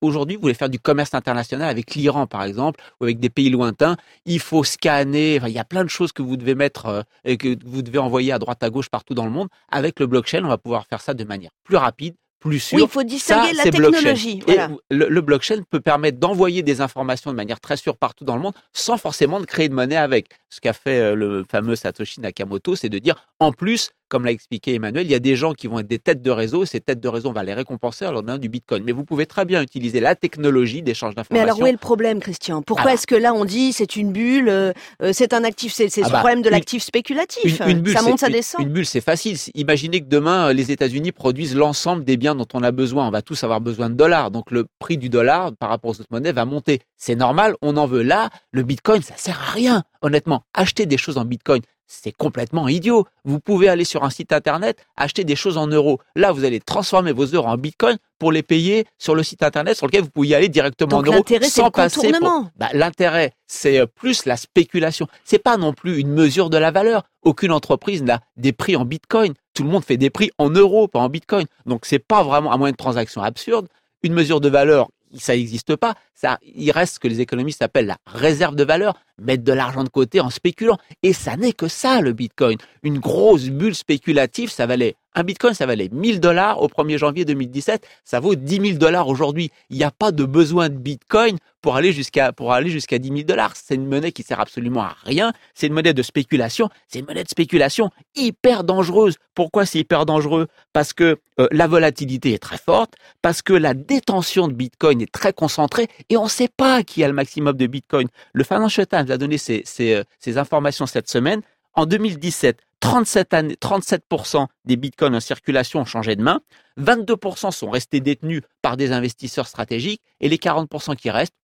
Aujourd'hui, 0.00 0.36
vous 0.36 0.42
voulez 0.42 0.54
faire 0.54 0.68
du 0.68 0.78
commerce 0.78 1.14
international 1.14 1.70
avec 1.70 1.94
l'Iran, 1.94 2.26
par 2.26 2.44
exemple, 2.44 2.80
ou 3.00 3.04
avec 3.04 3.18
des 3.18 3.30
pays 3.30 3.48
lointains, 3.48 3.96
il 4.26 4.40
faut 4.40 4.64
scanner, 4.64 5.40
il 5.46 5.52
y 5.52 5.58
a 5.58 5.64
plein 5.64 5.84
de 5.84 5.90
choses 5.90 6.12
que 6.12 6.22
vous 6.22 6.36
devez 6.36 6.54
mettre 6.54 6.86
euh, 6.86 7.02
et 7.24 7.36
que 7.38 7.56
vous 7.64 7.82
devez 7.82 7.98
envoyer 7.98 8.32
à 8.32 8.38
droite 8.40 8.62
à 8.64 8.70
gauche 8.70 8.88
partout 8.88 9.14
dans 9.14 9.24
le 9.24 9.30
monde. 9.30 9.48
Avec 9.70 10.00
le 10.00 10.08
blockchain, 10.08 10.44
on 10.44 10.48
va 10.48 10.58
pouvoir 10.58 10.86
faire 10.86 11.00
ça 11.00 11.14
de 11.14 11.22
manière 11.22 11.50
plus 11.62 11.76
rapide, 11.76 12.16
plus 12.40 12.58
sûr. 12.58 12.76
Oui, 12.78 12.84
il 12.84 12.90
faut 12.90 13.02
distinguer 13.04 13.52
la 13.52 13.62
technologie. 13.64 14.42
Et 14.48 14.56
le, 14.90 15.20
blockchain 15.20 15.62
peut 15.70 15.80
permettre 15.80 16.18
d'envoyer 16.18 16.62
des 16.62 16.80
informations 16.80 17.30
de 17.30 17.36
manière 17.36 17.60
très 17.60 17.76
sûre 17.76 17.96
partout 17.96 18.24
dans 18.24 18.34
le 18.34 18.42
monde 18.42 18.54
sans 18.72 18.96
forcément 18.96 19.38
de 19.38 19.44
créer 19.46 19.68
de 19.68 19.74
monnaie 19.74 19.96
avec. 19.96 20.28
Ce 20.48 20.60
qu'a 20.60 20.72
fait 20.72 20.98
euh, 20.98 21.14
le 21.14 21.44
fameux 21.48 21.76
Satoshi 21.76 22.20
Nakamoto, 22.20 22.74
c'est 22.74 22.88
de 22.88 22.98
dire, 22.98 23.26
en 23.38 23.52
plus, 23.52 23.90
comme 24.10 24.24
l'a 24.24 24.32
expliqué 24.32 24.74
Emmanuel, 24.74 25.06
il 25.06 25.10
y 25.10 25.14
a 25.14 25.20
des 25.20 25.36
gens 25.36 25.52
qui 25.54 25.68
vont 25.68 25.78
être 25.78 25.86
des 25.86 25.98
têtes 25.98 26.20
de 26.20 26.30
réseau. 26.30 26.66
Ces 26.66 26.80
têtes 26.80 27.00
de 27.00 27.08
réseau, 27.08 27.30
on 27.30 27.32
va 27.32 27.44
les 27.44 27.54
récompenser 27.54 28.04
en 28.06 28.12
leur 28.12 28.22
donnant 28.22 28.38
du 28.38 28.48
Bitcoin. 28.48 28.82
Mais 28.84 28.92
vous 28.92 29.04
pouvez 29.04 29.24
très 29.24 29.44
bien 29.44 29.62
utiliser 29.62 30.00
la 30.00 30.14
technologie 30.14 30.82
d'échange 30.82 31.14
d'informations. 31.14 31.44
Mais 31.44 31.48
alors 31.48 31.60
où 31.60 31.66
est 31.66 31.72
le 31.72 31.78
problème, 31.78 32.20
Christian? 32.20 32.60
Pourquoi 32.60 32.92
est-ce 32.92 33.06
que 33.06 33.14
là 33.14 33.32
on 33.32 33.44
dit 33.44 33.72
c'est 33.72 33.96
une 33.96 34.12
bulle, 34.12 34.48
euh, 34.48 34.72
euh, 35.02 35.12
c'est 35.14 35.32
un 35.32 35.44
actif, 35.44 35.72
c'est 35.72 35.84
le 35.96 36.02
ah 36.04 36.10
bah, 36.10 36.18
problème 36.18 36.42
de 36.42 36.50
l'actif 36.50 36.82
spéculatif 36.82 37.60
une, 37.66 37.80
bulle, 37.80 37.94
Ça 37.94 38.02
monte, 38.02 38.18
ça 38.18 38.28
descend. 38.28 38.60
Une 38.60 38.72
bulle, 38.72 38.86
c'est 38.86 39.00
facile. 39.00 39.36
Imaginez 39.54 40.00
que 40.00 40.08
demain 40.08 40.52
les 40.52 40.72
États-Unis 40.72 41.12
produisent 41.12 41.54
l'ensemble 41.54 42.04
des 42.04 42.16
biens 42.16 42.34
dont 42.34 42.48
on 42.52 42.62
a 42.62 42.72
besoin. 42.72 43.06
On 43.06 43.10
va 43.10 43.22
tous 43.22 43.42
avoir 43.44 43.60
besoin 43.60 43.88
de 43.88 43.94
dollars. 43.94 44.32
Donc 44.32 44.50
le 44.50 44.66
prix 44.80 44.98
du 44.98 45.08
dollar 45.08 45.52
par 45.56 45.68
rapport 45.68 45.92
aux 45.92 46.00
autres 46.00 46.10
monnaies 46.10 46.32
va 46.32 46.44
monter. 46.44 46.80
C'est 46.96 47.14
normal, 47.14 47.54
on 47.62 47.76
en 47.76 47.86
veut. 47.86 48.02
Là, 48.02 48.30
le 48.50 48.64
Bitcoin, 48.64 49.02
ça 49.02 49.14
sert 49.16 49.40
à 49.40 49.52
rien. 49.52 49.84
Honnêtement, 50.02 50.44
acheter 50.54 50.86
des 50.86 50.96
choses 50.96 51.18
en 51.18 51.24
Bitcoin, 51.24 51.62
c'est 51.90 52.12
complètement 52.12 52.68
idiot. 52.68 53.06
Vous 53.24 53.40
pouvez 53.40 53.68
aller 53.68 53.84
sur 53.84 54.04
un 54.04 54.10
site 54.10 54.32
internet, 54.32 54.78
acheter 54.96 55.24
des 55.24 55.34
choses 55.34 55.58
en 55.58 55.66
euros. 55.66 55.98
Là, 56.14 56.30
vous 56.30 56.44
allez 56.44 56.60
transformer 56.60 57.10
vos 57.10 57.24
euros 57.26 57.48
en 57.48 57.56
bitcoin 57.56 57.98
pour 58.20 58.30
les 58.30 58.44
payer 58.44 58.86
sur 58.96 59.16
le 59.16 59.24
site 59.24 59.42
internet 59.42 59.76
sur 59.76 59.86
lequel 59.86 60.02
vous 60.02 60.10
pouvez 60.10 60.28
y 60.28 60.34
aller 60.34 60.48
directement 60.48 60.98
en 60.98 61.02
euros 61.02 61.24
sans 61.42 61.70
passer. 61.70 62.12
Pour... 62.12 62.46
Bah, 62.56 62.68
l'intérêt, 62.74 63.32
c'est 63.48 63.80
euh, 63.80 63.86
plus 63.86 64.24
la 64.24 64.36
spéculation. 64.36 65.08
C'est 65.24 65.40
pas 65.40 65.56
non 65.56 65.72
plus 65.72 65.98
une 65.98 66.12
mesure 66.12 66.48
de 66.48 66.56
la 66.56 66.70
valeur. 66.70 67.02
Aucune 67.22 67.50
entreprise 67.50 68.04
n'a 68.04 68.20
des 68.36 68.52
prix 68.52 68.76
en 68.76 68.84
bitcoin. 68.84 69.34
Tout 69.54 69.64
le 69.64 69.70
monde 69.70 69.84
fait 69.84 69.96
des 69.96 70.10
prix 70.10 70.30
en 70.38 70.48
euros, 70.48 70.86
pas 70.86 71.00
en 71.00 71.08
bitcoin. 71.08 71.46
Donc 71.66 71.86
c'est 71.86 71.98
pas 71.98 72.22
vraiment, 72.22 72.52
à 72.52 72.56
moins 72.56 72.70
de 72.70 72.76
transactions 72.76 73.22
absurdes, 73.22 73.66
une 74.04 74.14
mesure 74.14 74.40
de 74.40 74.48
valeur 74.48 74.88
ça 75.18 75.34
n'existe 75.34 75.76
pas. 75.76 75.94
Ça, 76.14 76.38
il 76.42 76.70
reste 76.70 76.94
ce 76.94 77.00
que 77.00 77.08
les 77.08 77.20
économistes 77.20 77.62
appellent 77.62 77.86
la 77.86 77.98
réserve 78.06 78.54
de 78.54 78.64
valeur, 78.64 78.94
mettre 79.18 79.44
de 79.44 79.52
l'argent 79.52 79.84
de 79.84 79.88
côté 79.88 80.20
en 80.20 80.30
spéculant. 80.30 80.78
Et 81.02 81.12
ça 81.12 81.36
n'est 81.36 81.52
que 81.52 81.68
ça, 81.68 82.00
le 82.00 82.12
Bitcoin. 82.12 82.58
Une 82.82 82.98
grosse 82.98 83.48
bulle 83.48 83.74
spéculative, 83.74 84.50
ça 84.50 84.66
valait 84.66 84.96
Un 85.14 85.24
bitcoin, 85.24 85.54
ça 85.54 85.66
valait 85.66 85.88
1000 85.90 86.20
dollars 86.20 86.62
au 86.62 86.68
1er 86.68 86.96
janvier 86.96 87.24
2017, 87.24 87.84
ça 88.04 88.20
vaut 88.20 88.36
10 88.36 88.60
000 88.60 88.78
dollars 88.78 89.08
aujourd'hui. 89.08 89.50
Il 89.68 89.76
n'y 89.76 89.84
a 89.84 89.90
pas 89.90 90.12
de 90.12 90.24
besoin 90.24 90.68
de 90.68 90.76
bitcoin 90.76 91.36
pour 91.62 91.76
aller 91.76 91.92
jusqu'à 91.92 92.32
pour 92.32 92.52
aller 92.52 92.70
jusqu'à 92.70 92.98
10 92.98 93.08
000 93.08 93.20
dollars. 93.22 93.54
C'est 93.56 93.74
une 93.74 93.86
monnaie 93.86 94.12
qui 94.12 94.22
sert 94.22 94.38
absolument 94.38 94.82
à 94.82 94.96
rien. 95.04 95.32
C'est 95.54 95.66
une 95.66 95.72
monnaie 95.72 95.94
de 95.94 96.02
spéculation. 96.02 96.68
C'est 96.86 97.00
une 97.00 97.06
monnaie 97.06 97.24
de 97.24 97.28
spéculation 97.28 97.90
hyper 98.14 98.62
dangereuse. 98.62 99.16
Pourquoi 99.34 99.66
c'est 99.66 99.80
hyper 99.80 100.06
dangereux? 100.06 100.46
Parce 100.72 100.92
que 100.92 101.18
euh, 101.40 101.48
la 101.50 101.66
volatilité 101.66 102.32
est 102.32 102.42
très 102.42 102.58
forte, 102.58 102.94
parce 103.20 103.42
que 103.42 103.52
la 103.52 103.74
détention 103.74 104.46
de 104.46 104.52
bitcoin 104.52 105.00
est 105.02 105.10
très 105.10 105.32
concentrée 105.32 105.88
et 106.08 106.16
on 106.16 106.24
ne 106.24 106.28
sait 106.28 106.50
pas 106.56 106.82
qui 106.82 107.02
a 107.02 107.08
le 107.08 107.14
maximum 107.14 107.56
de 107.56 107.66
bitcoin. 107.66 108.06
Le 108.32 108.44
Financial 108.44 108.86
Times 108.86 109.10
a 109.10 109.16
donné 109.16 109.38
ces, 109.38 109.62
ces, 109.64 109.94
euh, 109.94 110.04
ces 110.20 110.38
informations 110.38 110.86
cette 110.86 111.10
semaine. 111.10 111.42
En 111.74 111.86
2017, 111.86 112.58
37, 112.80 113.34
années, 113.34 113.54
37% 113.54 114.46
des 114.64 114.76
bitcoins 114.76 115.14
en 115.14 115.20
circulation 115.20 115.80
ont 115.80 115.84
changé 115.84 116.16
de 116.16 116.22
main, 116.22 116.40
22% 116.78 117.52
sont 117.52 117.70
restés 117.70 118.00
détenus 118.00 118.42
par 118.62 118.76
des 118.76 118.92
investisseurs 118.92 119.46
stratégiques 119.46 120.02
et 120.20 120.28
les 120.28 120.38
40% 120.38 120.96
qui 120.96 121.10
restent, 121.10 121.34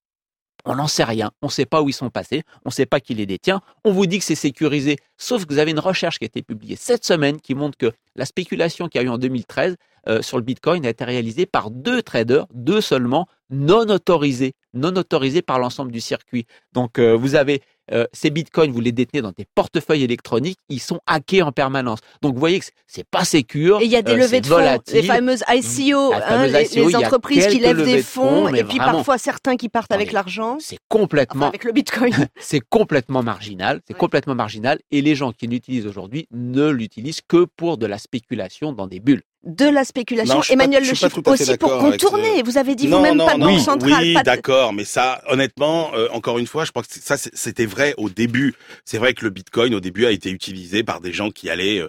on 0.65 0.77
n'en 0.77 0.89
sait 0.89 1.05
rien, 1.05 1.31
on 1.43 1.47
ne 1.47 1.53
sait 1.53 1.67
pas 1.67 1.83
où 1.83 1.89
ils 1.89 1.95
sont 1.95 2.11
passés, 2.11 2.43
on 2.65 2.71
ne 2.71 2.73
sait 2.73 2.87
pas 2.87 3.01
qui 3.01 3.15
les 3.15 3.27
détient, 3.27 3.61
on 3.85 3.93
vous 3.93 4.07
dit 4.07 4.19
que 4.19 4.25
c'est 4.25 4.35
sécurisé, 4.35 4.97
sauf 5.17 5.45
que 5.45 5.53
vous 5.53 5.59
avez 5.59 5.71
une 5.71 5.79
recherche 5.79 6.19
qui 6.19 6.25
a 6.25 6.27
été 6.27 6.43
publiée 6.43 6.77
cette 6.77 7.05
semaine 7.05 7.41
qui 7.41 7.55
montre 7.55 7.77
que 7.79 7.93
la 8.17 8.25
spéculation 8.25 8.89
qu'il 8.89 9.01
y 9.01 9.05
a 9.05 9.07
eu 9.07 9.11
en 9.11 9.19
2013 9.19 9.77
euh, 10.09 10.23
sur 10.23 10.39
le 10.39 10.43
Bitcoin 10.43 10.87
a 10.87 10.89
été 10.89 11.05
réalisée 11.05 11.47
par 11.47 11.71
deux 11.71 12.03
traders, 12.03 12.47
deux 12.55 12.81
seulement, 12.81 13.27
non 13.51 13.89
autorisés, 13.89 14.55
non 14.73 14.95
autorisés 14.97 15.43
par 15.43 15.59
l'ensemble 15.59 15.93
du 15.93 16.01
circuit. 16.01 16.47
Donc 16.73 16.99
euh, 16.99 17.17
vous 17.17 17.35
avez 17.35 17.63
euh, 17.93 18.07
ces 18.13 18.31
bitcoins, 18.31 18.71
vous 18.71 18.81
les 18.81 18.93
détenez 18.93 19.23
dans 19.23 19.33
des 19.33 19.47
portefeuilles 19.55 20.03
électroniques, 20.03 20.59
ils 20.69 20.81
sont 20.81 21.01
hackés 21.07 21.43
en 21.43 21.53
permanence. 21.53 22.01
Donc 22.23 22.35
vous 22.35 22.41
voyez 22.41 22.61
que 22.61 22.67
c'est 22.87 23.07
pas 23.09 23.25
sécure. 23.25 23.81
Et 23.81 23.85
il 23.85 23.91
y 23.91 23.97
a 23.97 24.03
des 24.03 24.13
euh, 24.13 24.17
levées 24.17 24.41
de 24.41 24.47
fonds, 24.47 24.57
volatile. 24.57 24.95
les 24.95 25.03
fameuses 25.03 25.45
ICO, 25.49 26.13
hein, 26.13 26.21
fameuse 26.21 26.53
les, 26.53 26.79
ICO, 26.79 26.97
entreprises 26.97 27.47
qui 27.47 27.59
lèvent 27.59 27.85
des 27.85 27.99
de 27.99 28.03
fonds, 28.03 28.49
et 28.49 28.65
puis 28.65 28.79
vraiment. 28.79 28.97
parfois 28.97 29.19
certains 29.19 29.57
qui 29.57 29.69
partent 29.69 29.93
avec 29.93 30.13
l'argent, 30.13 30.57
C'est 30.61 30.79
complètement, 30.89 31.43
enfin, 31.43 31.49
avec 31.49 31.65
le 31.65 31.73
bitcoin. 31.73 32.13
c'est 32.39 32.61
complètement 32.61 33.23
marginal, 33.23 33.81
c'est 33.87 33.97
complètement 33.97 34.35
marginal, 34.35 34.79
et 34.91 35.03
les 35.03 35.15
gens 35.15 35.33
qui 35.33 35.47
l'utilisent 35.47 35.87
aujourd'hui 35.87 36.27
ne 36.33 36.69
l'utilisent 36.69 37.21
que 37.27 37.47
pour 37.57 37.79
de 37.79 37.87
la 37.87 37.99
spéculation 37.99 38.73
dans 38.73 38.87
des 38.87 39.01
bulles. 39.01 39.23
De 39.47 39.65
la 39.67 39.85
spéculation. 39.85 40.35
Non, 40.35 40.41
pas- 40.41 40.53
Emmanuel 40.53 40.83
Le 40.83 40.95
fait 40.95 41.07
aussi 41.07 41.57
pour 41.57 41.79
contourner. 41.79 42.39
ce- 42.39 42.45
Vous 42.45 42.59
avez 42.59 42.75
dit 42.75 42.89
vous-même 42.89 43.17
pas 43.19 43.35
de 43.35 43.39
non. 43.39 43.47
banque 43.47 43.61
centrale. 43.61 44.03
Oui, 44.03 44.15
de- 44.15 44.23
d'accord, 44.23 44.73
mais 44.73 44.85
ça, 44.85 45.23
honnêtement, 45.29 45.93
euh, 45.95 46.09
encore 46.13 46.39
une 46.39 46.47
fois, 46.49 46.65
je 46.65 46.73
pense 46.73 46.87
que 46.89 46.99
ça, 47.01 47.17
c'était 47.17 47.67
vrai 47.67 47.95
au 47.97 48.11
début. 48.11 48.55
C'est 48.85 48.99
vrai 48.99 49.15
que 49.15 49.25
le 49.25 49.31
Bitcoin, 49.31 49.75
au 49.75 49.81
début, 49.81 50.05
a 50.05 50.11
été 50.11 50.31
utilisé 50.31 50.83
par 50.83 51.01
des 51.01 51.13
gens 51.13 51.31
qui 51.31 51.49
allaient 51.49 51.79
euh, 51.79 51.89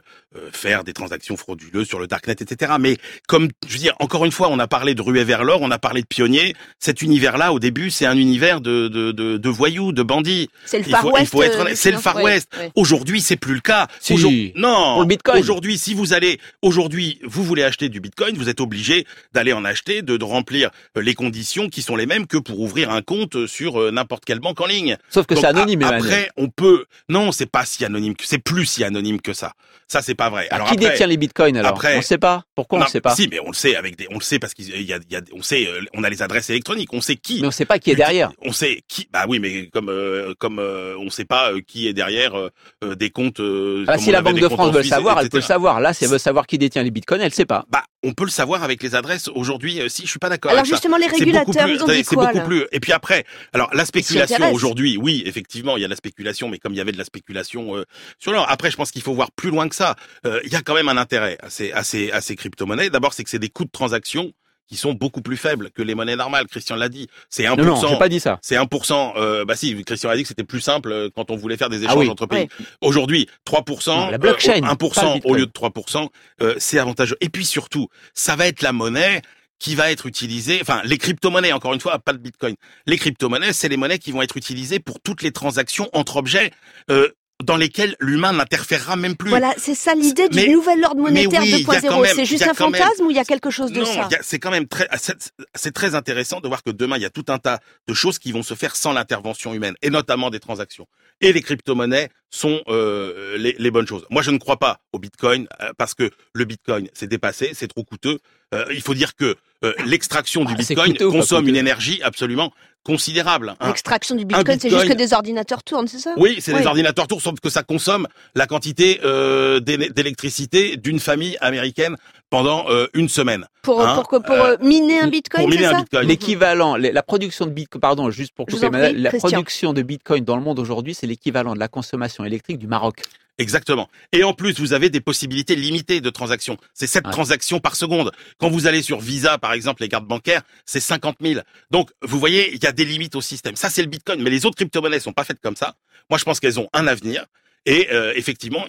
faire 0.51 0.83
des 0.83 0.93
transactions 0.93 1.37
frauduleuses 1.37 1.87
sur 1.87 1.99
le 1.99 2.07
darknet, 2.07 2.35
etc. 2.39 2.73
Mais 2.79 2.97
comme, 3.27 3.49
je 3.67 3.73
veux 3.73 3.79
dire, 3.79 3.93
encore 3.99 4.25
une 4.25 4.31
fois, 4.31 4.49
on 4.49 4.59
a 4.59 4.67
parlé 4.67 4.95
de 4.95 5.01
ruée 5.01 5.23
vers 5.23 5.43
l'or, 5.43 5.61
on 5.61 5.71
a 5.71 5.79
parlé 5.79 6.01
de 6.01 6.07
pionniers. 6.07 6.55
Cet 6.79 7.01
univers-là, 7.01 7.53
au 7.53 7.59
début, 7.59 7.89
c'est 7.91 8.05
un 8.05 8.17
univers 8.17 8.61
de, 8.61 8.87
de, 8.87 9.11
de, 9.11 9.37
de 9.37 9.49
voyous, 9.49 9.91
de 9.91 10.03
bandits. 10.03 10.49
C'est 10.65 10.79
le 10.79 10.83
Far 10.85 11.01
faut, 11.01 11.11
West. 11.11 11.23
il 11.23 11.27
faut 11.29 11.43
être 11.43 11.59
euh, 11.67 11.71
C'est 11.75 11.91
le 11.91 11.97
Far 11.97 12.15
ouais, 12.17 12.23
West. 12.23 12.49
ouais. 12.57 12.71
Aujourd'hui, 12.75 13.21
c'est 13.21 13.35
plus 13.37 13.53
le 13.55 13.61
cas. 13.61 13.87
Si. 13.99 14.13
Aujourd'hui- 14.13 14.53
non. 14.55 14.93
Pour 14.93 15.01
le 15.01 15.07
Bitcoin. 15.07 15.39
Aujourd'hui, 15.39 15.77
si 15.77 15.93
vous 15.93 16.13
allez, 16.13 16.39
aujourd'hui, 16.61 17.19
vous 17.23 17.43
voulez 17.43 17.63
acheter 17.63 17.89
du 17.89 17.99
Bitcoin, 17.99 18.35
vous 18.37 18.49
êtes 18.49 18.61
obligé 18.61 19.05
d'aller 19.33 19.53
en 19.53 19.65
acheter, 19.65 20.01
de, 20.01 20.17
de 20.17 20.23
remplir 20.25 20.69
euh, 20.97 21.01
les 21.01 21.13
conditions 21.13 21.69
qui 21.69 21.81
sont 21.81 21.95
les 21.95 22.05
mêmes 22.05 22.27
que 22.27 22.37
pour 22.37 22.59
ouvrir 22.59 22.91
un 22.91 23.01
compte 23.01 23.45
sur 23.47 23.81
euh, 23.81 23.91
n'importe 23.91 24.25
quelle 24.25 24.39
banque 24.39 24.61
en 24.61 24.65
ligne. 24.65 24.97
Sauf 25.09 25.25
que 25.25 25.35
c'est 25.35 25.45
anonyme, 25.45 25.83
a-. 25.83 25.87
Après, 25.89 26.29
on 26.37 26.49
peut. 26.49 26.85
Non, 27.09 27.31
c'est 27.31 27.45
pas 27.49 27.65
si 27.65 27.83
anonyme 27.85 28.15
que 28.15 28.25
c'est 28.25 28.37
plus 28.37 28.65
si 28.65 28.83
anonyme 28.83 29.21
que 29.21 29.33
ça. 29.33 29.53
Ça, 29.87 30.01
c'est 30.01 30.15
pas 30.15 30.26
vrai. 30.29 30.47
Alors 30.49 30.67
qui 30.67 30.75
après, 30.75 30.89
détient 30.91 31.07
les 31.07 31.17
bitcoins 31.17 31.57
alors? 31.57 31.71
après- 31.71 31.95
On 31.95 31.97
ne 31.97 32.01
sait 32.03 32.17
pas. 32.17 32.43
Pourquoi 32.55 32.79
on 32.79 32.83
ne 32.83 32.87
sait 32.87 33.01
pas? 33.01 33.15
Si, 33.15 33.27
mais 33.29 33.39
on 33.39 33.47
le 33.47 33.53
sait 33.53 33.75
avec 33.75 33.95
des, 33.95 34.07
on 34.11 34.15
le 34.15 34.21
sait 34.21 34.39
parce 34.39 34.53
qu'il 34.53 34.67
y 34.69 34.93
a, 34.93 34.97
il 34.97 35.11
y 35.11 35.15
a, 35.15 35.21
on 35.33 35.41
sait, 35.41 35.67
euh, 35.67 35.81
on 35.93 36.03
a 36.03 36.09
les 36.09 36.21
adresses 36.21 36.49
électroniques, 36.49 36.89
on 36.93 37.01
sait 37.01 37.15
qui. 37.15 37.35
Mais 37.39 37.43
on 37.43 37.47
ne 37.47 37.51
sait 37.51 37.65
pas 37.65 37.79
qui 37.79 37.91
est 37.91 37.95
derrière. 37.95 38.31
On 38.41 38.51
sait 38.51 38.81
qui. 38.87 39.07
Bah 39.11 39.25
oui, 39.27 39.39
mais 39.39 39.67
comme 39.67 39.89
euh, 39.89 40.33
comme 40.39 40.59
euh, 40.59 40.95
on 40.99 41.09
sait 41.09 41.25
pas 41.25 41.51
euh, 41.51 41.61
qui 41.65 41.87
est 41.87 41.93
derrière 41.93 42.35
euh, 42.37 42.49
euh, 42.83 42.95
des 42.95 43.09
comptes. 43.09 43.39
euh, 43.39 43.85
Ah, 43.87 43.97
si 43.97 44.11
la 44.11 44.21
Banque 44.21 44.39
de 44.39 44.47
France 44.49 44.71
veut 44.71 44.77
le 44.77 44.83
Suisse, 44.83 44.89
savoir, 44.93 45.19
elle 45.19 45.29
peut 45.29 45.37
le 45.37 45.43
savoir. 45.43 45.79
Là, 45.79 45.93
si 45.93 46.03
elle 46.05 46.09
veut 46.11 46.17
savoir 46.17 46.47
qui 46.47 46.57
détient 46.57 46.83
les 46.83 46.91
bitcoins, 46.91 47.21
elle 47.21 47.27
ne 47.29 47.33
sait 47.33 47.45
pas. 47.45 47.65
Bah, 47.69 47.83
on 48.03 48.13
peut 48.13 48.25
le 48.25 48.29
savoir 48.31 48.63
avec 48.63 48.81
les 48.83 48.95
adresses. 48.95 49.27
Aujourd'hui, 49.33 49.81
euh, 49.81 49.89
si 49.89 50.03
je 50.03 50.09
suis 50.09 50.19
pas 50.19 50.29
d'accord. 50.29 50.51
Alors 50.51 50.59
avec 50.61 50.69
ça. 50.69 50.75
justement, 50.75 50.97
les 50.97 51.07
régulateurs, 51.07 51.65
plus- 51.65 51.75
ils 51.75 51.83
ont 51.83 51.87
dit 51.87 52.03
quoi 52.03 52.27
beaucoup 52.31 52.45
plus. 52.47 52.65
Et 52.71 52.79
puis 52.79 52.91
après, 52.93 53.25
alors 53.53 53.69
la 53.73 53.85
spéculation 53.85 54.51
aujourd'hui, 54.51 54.97
oui, 54.97 55.23
effectivement, 55.25 55.77
il 55.77 55.81
y 55.81 55.83
a 55.83 55.87
de 55.87 55.91
la 55.91 55.95
spéculation, 55.97 56.47
mais 56.49 56.57
comme 56.59 56.73
il 56.73 56.77
y 56.77 56.81
avait 56.81 56.91
de 56.91 56.97
la 56.97 57.03
spéculation 57.03 57.75
euh, 57.77 57.83
sur 58.19 58.31
l'or. 58.31 58.45
Après, 58.49 58.71
je 58.71 58.77
pense 58.77 58.91
qu'il 58.91 59.01
faut 59.01 59.13
voir 59.13 59.31
plus 59.31 59.49
loin 59.49 59.67
que 59.67 59.75
ça. 59.75 59.95
Euh, 60.25 60.39
Il 60.43 60.51
y 60.51 60.55
a 60.55 60.61
quand 60.61 60.73
même 60.75 60.89
un 60.89 60.97
intérêt 60.97 61.37
à 61.41 61.49
ces, 61.49 61.71
à 61.71 61.83
ces, 61.83 62.11
à 62.11 62.21
ces 62.21 62.35
crypto-monnaies. 62.35 62.89
D'abord, 62.89 63.13
c'est 63.13 63.23
que 63.23 63.29
c'est 63.29 63.39
des 63.39 63.49
coûts 63.49 63.65
de 63.65 63.71
transaction 63.71 64.31
qui 64.67 64.75
sont 64.75 64.93
beaucoup 64.93 65.21
plus 65.21 65.37
faibles 65.37 65.71
que 65.71 65.81
les 65.81 65.95
monnaies 65.95 66.17
normales. 66.17 66.45
Christian 66.47 66.75
l'a 66.75 66.89
dit. 66.89 67.07
C'est 67.29 67.43
1%. 67.43 67.55
Non, 67.57 67.81
non, 67.81 67.87
j'ai 67.87 67.97
pas 67.97 68.09
dit 68.09 68.19
ça. 68.19 68.37
C'est 68.41 68.55
1%. 68.57 69.13
Euh, 69.15 69.45
bah 69.45 69.55
si, 69.55 69.81
Christian 69.85 70.09
a 70.09 70.15
dit 70.17 70.23
que 70.23 70.27
c'était 70.27 70.43
plus 70.43 70.59
simple 70.59 70.91
euh, 70.91 71.09
quand 71.15 71.31
on 71.31 71.37
voulait 71.37 71.55
faire 71.55 71.69
des 71.69 71.83
Ah 71.83 71.85
échanges 71.85 71.97
oui. 71.99 72.09
entre 72.09 72.25
pays. 72.25 72.49
Aujourd'hui, 72.81 73.29
3%, 73.45 73.87
Non, 73.95 74.09
la 74.11 74.17
blockchain, 74.17 74.57
euh, 74.57 74.61
pas 74.61 74.67
le 74.71 74.75
1% 74.75 75.21
au 75.23 75.35
lieu 75.35 75.45
de 75.45 75.51
3%, 75.51 76.09
euh, 76.41 76.55
c'est 76.57 76.79
avantageux. 76.79 77.15
Et 77.21 77.29
puis 77.29 77.45
surtout, 77.45 77.87
ça 78.13 78.35
va 78.35 78.45
être 78.47 78.61
la 78.61 78.73
monnaie 78.73 79.21
qui 79.59 79.73
va 79.73 79.89
être 79.89 80.05
utilisée, 80.05 80.59
enfin 80.61 80.81
les 80.83 80.97
crypto-monnaies, 80.97 81.51
encore 81.53 81.73
une 81.73 81.79
fois, 81.79 81.97
pas 81.97 82.13
de 82.13 82.19
Bitcoin. 82.19 82.55
Les 82.85 82.97
crypto-monnaies, 82.97 83.53
c'est 83.53 83.69
les 83.69 83.77
monnaies 83.77 83.97
qui 83.99 84.11
vont 84.11 84.21
être 84.21 84.37
utilisées 84.37 84.79
pour 84.79 84.99
toutes 84.99 85.21
les 85.23 85.31
transactions 85.31 85.89
entre 85.93 86.17
objets 86.17 86.51
euh, 86.91 87.09
dans 87.43 87.55
lesquelles 87.55 87.95
l'humain 87.99 88.33
n'interférera 88.33 88.95
même 88.95 89.15
plus. 89.15 89.29
Voilà, 89.29 89.53
c'est 89.57 89.75
ça 89.75 89.93
l'idée 89.93 90.27
du 90.27 90.49
nouvel 90.49 90.83
ordre 90.83 91.01
monétaire 91.01 91.41
oui, 91.41 91.53
a 91.53 91.65
quand 91.65 91.73
2.0. 91.73 92.01
même- 92.01 92.15
C'est 92.15 92.25
juste 92.25 92.41
un 92.43 92.53
quand 92.55 92.71
même- 92.71 92.81
fantasme 92.81 93.05
ou 93.05 93.11
il 93.11 93.15
y 93.15 93.19
a 93.19 93.25
quelque 93.25 93.51
chose 93.51 93.71
de 93.71 93.79
non, 93.81 93.85
ça 93.85 94.09
c'est 94.21 94.39
quand 94.39 94.49
même 94.49 94.67
très, 94.67 94.87
c'est- 94.97 95.31
c'est 95.53 95.71
très 95.71 95.93
intéressant 95.93 96.39
de 96.41 96.47
voir 96.47 96.63
que 96.63 96.71
demain 96.71 96.97
il 96.97 97.03
y 97.03 97.05
a 97.05 97.11
tout 97.11 97.25
un 97.27 97.37
tas 97.37 97.59
de 97.87 97.93
choses 97.93 98.17
qui 98.17 98.31
vont 98.31 98.41
se 98.41 98.55
faire 98.55 98.75
sans 98.75 98.91
l'intervention 98.91 99.53
humaine 99.53 99.75
et 99.83 99.91
notamment 99.91 100.31
des 100.31 100.39
transactions. 100.39 100.87
Et 101.21 101.31
les 101.31 101.41
crypto-monnaies 101.41 102.09
sont 102.31 102.61
euh, 102.69 103.37
les, 103.37 103.55
les 103.57 103.71
bonnes 103.71 103.87
choses. 103.87 104.05
Moi, 104.09 104.21
je 104.21 104.31
ne 104.31 104.37
crois 104.37 104.57
pas 104.57 104.79
au 104.91 104.99
Bitcoin 104.99 105.47
euh, 105.61 105.71
parce 105.77 105.93
que 105.93 106.09
le 106.33 106.45
Bitcoin 106.45 106.89
c'est 106.93 107.07
dépassé, 107.07 107.51
c'est 107.53 107.67
trop 107.67 107.83
coûteux. 107.83 108.19
Euh, 108.53 108.65
il 108.71 108.81
faut 108.81 108.93
dire 108.95 109.15
que 109.15 109.35
euh, 109.63 109.73
l'extraction 109.85 110.43
du 110.45 110.53
Ah, 110.53 110.57
Bitcoin 110.57 110.95
consomme 110.97 111.47
une 111.47 111.55
énergie 111.55 112.01
absolument 112.03 112.51
considérable. 112.83 113.55
hein. 113.59 113.67
L'extraction 113.67 114.15
du 114.15 114.23
bitcoin, 114.23 114.57
c'est 114.59 114.69
juste 114.69 114.87
que 114.87 114.93
des 114.93 115.13
ordinateurs 115.13 115.61
tournent, 115.61 115.87
c'est 115.89 115.99
ça? 115.99 116.13
Oui, 116.15 116.37
c'est 116.39 116.53
Oui. 116.53 116.61
des 116.61 116.67
ordinateurs 116.67 117.07
tours, 117.07 117.21
sauf 117.21 117.37
que 117.41 117.49
ça 117.49 117.61
consomme 117.63 118.07
la 118.33 118.47
quantité 118.47 119.01
euh, 119.03 119.59
d'é- 119.59 119.89
d'électricité 119.89 120.77
d'une 120.77 120.99
famille 121.01 121.35
américaine 121.41 121.97
pendant 122.29 122.69
euh, 122.69 122.87
une 122.93 123.09
semaine. 123.09 123.45
Pour, 123.61 123.81
Hein, 123.85 123.95
pour, 123.95 124.07
que- 124.07 124.15
pour 124.25 124.35
euh, 124.35 124.55
miner 124.61 125.01
un 125.01 125.07
bitcoin, 125.09 125.41
pour 125.41 125.49
miner 125.49 125.63
c'est 125.63 125.67
un 125.67 125.71
ça? 125.71 125.79
Bitcoin. 125.81 126.07
L'équivalent, 126.07 126.75
la 126.77 127.03
production 127.03 127.45
de 127.45 127.51
bitcoin, 127.51 127.81
pardon, 127.81 128.09
juste 128.09 128.31
pour 128.33 128.45
couper, 128.45 128.69
prie, 128.69 128.93
la 128.95 129.09
Christian. 129.09 129.29
production 129.29 129.73
de 129.73 129.81
bitcoin 129.81 130.23
dans 130.23 130.37
le 130.37 130.41
monde 130.43 130.59
aujourd'hui, 130.59 130.93
c'est 130.93 131.07
l'équivalent 131.07 131.55
de 131.55 131.59
la 131.59 131.67
consommation 131.67 132.23
électrique 132.23 132.57
du 132.57 132.67
Maroc. 132.67 133.01
Exactement. 133.39 133.87
Et 134.11 134.23
en 134.23 134.33
plus, 134.33 134.59
vous 134.59 134.73
avez 134.73 134.89
des 134.89 134.99
possibilités 135.01 135.55
limitées 135.55 136.01
de 136.01 136.09
transactions. 136.09 136.57
C'est 136.73 136.87
7 136.87 137.05
Ouais. 137.05 137.11
transactions 137.11 137.59
par 137.59 137.75
seconde. 137.75 138.11
Quand 138.39 138.49
vous 138.49 138.65
allez 138.67 138.81
sur 138.81 138.99
Visa, 138.99 139.37
par 139.37 139.53
exemple, 139.53 139.83
les 139.83 139.89
cartes 139.89 140.07
bancaires, 140.07 140.41
c'est 140.65 140.79
50 140.79 141.17
000. 141.21 141.41
Donc, 141.69 141.91
vous 142.01 142.19
voyez, 142.19 142.53
il 142.55 142.63
y 142.63 142.65
a 142.67 142.71
des 142.71 142.85
limites 142.85 143.15
au 143.15 143.21
système. 143.21 143.55
Ça, 143.55 143.69
c'est 143.69 143.81
le 143.83 143.87
Bitcoin. 143.89 144.21
Mais 144.23 144.29
les 144.31 144.45
autres 144.45 144.55
crypto-monnaies 144.55 144.99
sont 144.99 145.13
pas 145.13 145.23
faites 145.23 145.39
comme 145.39 145.55
ça. 145.55 145.75
Moi, 146.09 146.17
je 146.17 146.23
pense 146.23 146.39
qu'elles 146.39 146.59
ont 146.59 146.69
un 146.73 146.87
avenir. 146.87 147.25
Et 147.65 147.89
euh, 147.91 148.13
effectivement, 148.15 148.65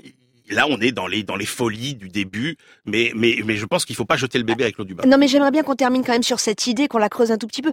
là, 0.50 0.66
on 0.68 0.80
est 0.80 0.92
dans 0.92 1.06
les 1.06 1.22
dans 1.22 1.36
les 1.36 1.46
folies 1.46 1.94
du 1.94 2.08
début. 2.08 2.56
Mais 2.86 3.12
mais 3.14 3.36
mais 3.44 3.56
je 3.56 3.66
pense 3.66 3.84
qu'il 3.84 3.96
faut 3.96 4.04
pas 4.04 4.16
jeter 4.16 4.38
le 4.38 4.44
bébé 4.44 4.64
avec 4.64 4.78
l'eau 4.78 4.84
du 4.84 4.94
bain. 4.94 5.04
Non, 5.06 5.18
mais 5.18 5.28
j'aimerais 5.28 5.50
bien 5.50 5.62
qu'on 5.62 5.74
termine 5.74 6.02
quand 6.04 6.12
même 6.12 6.22
sur 6.22 6.40
cette 6.40 6.66
idée, 6.66 6.88
qu'on 6.88 6.98
la 6.98 7.08
creuse 7.08 7.30
un 7.32 7.38
tout 7.38 7.46
petit 7.46 7.62
peu. 7.62 7.72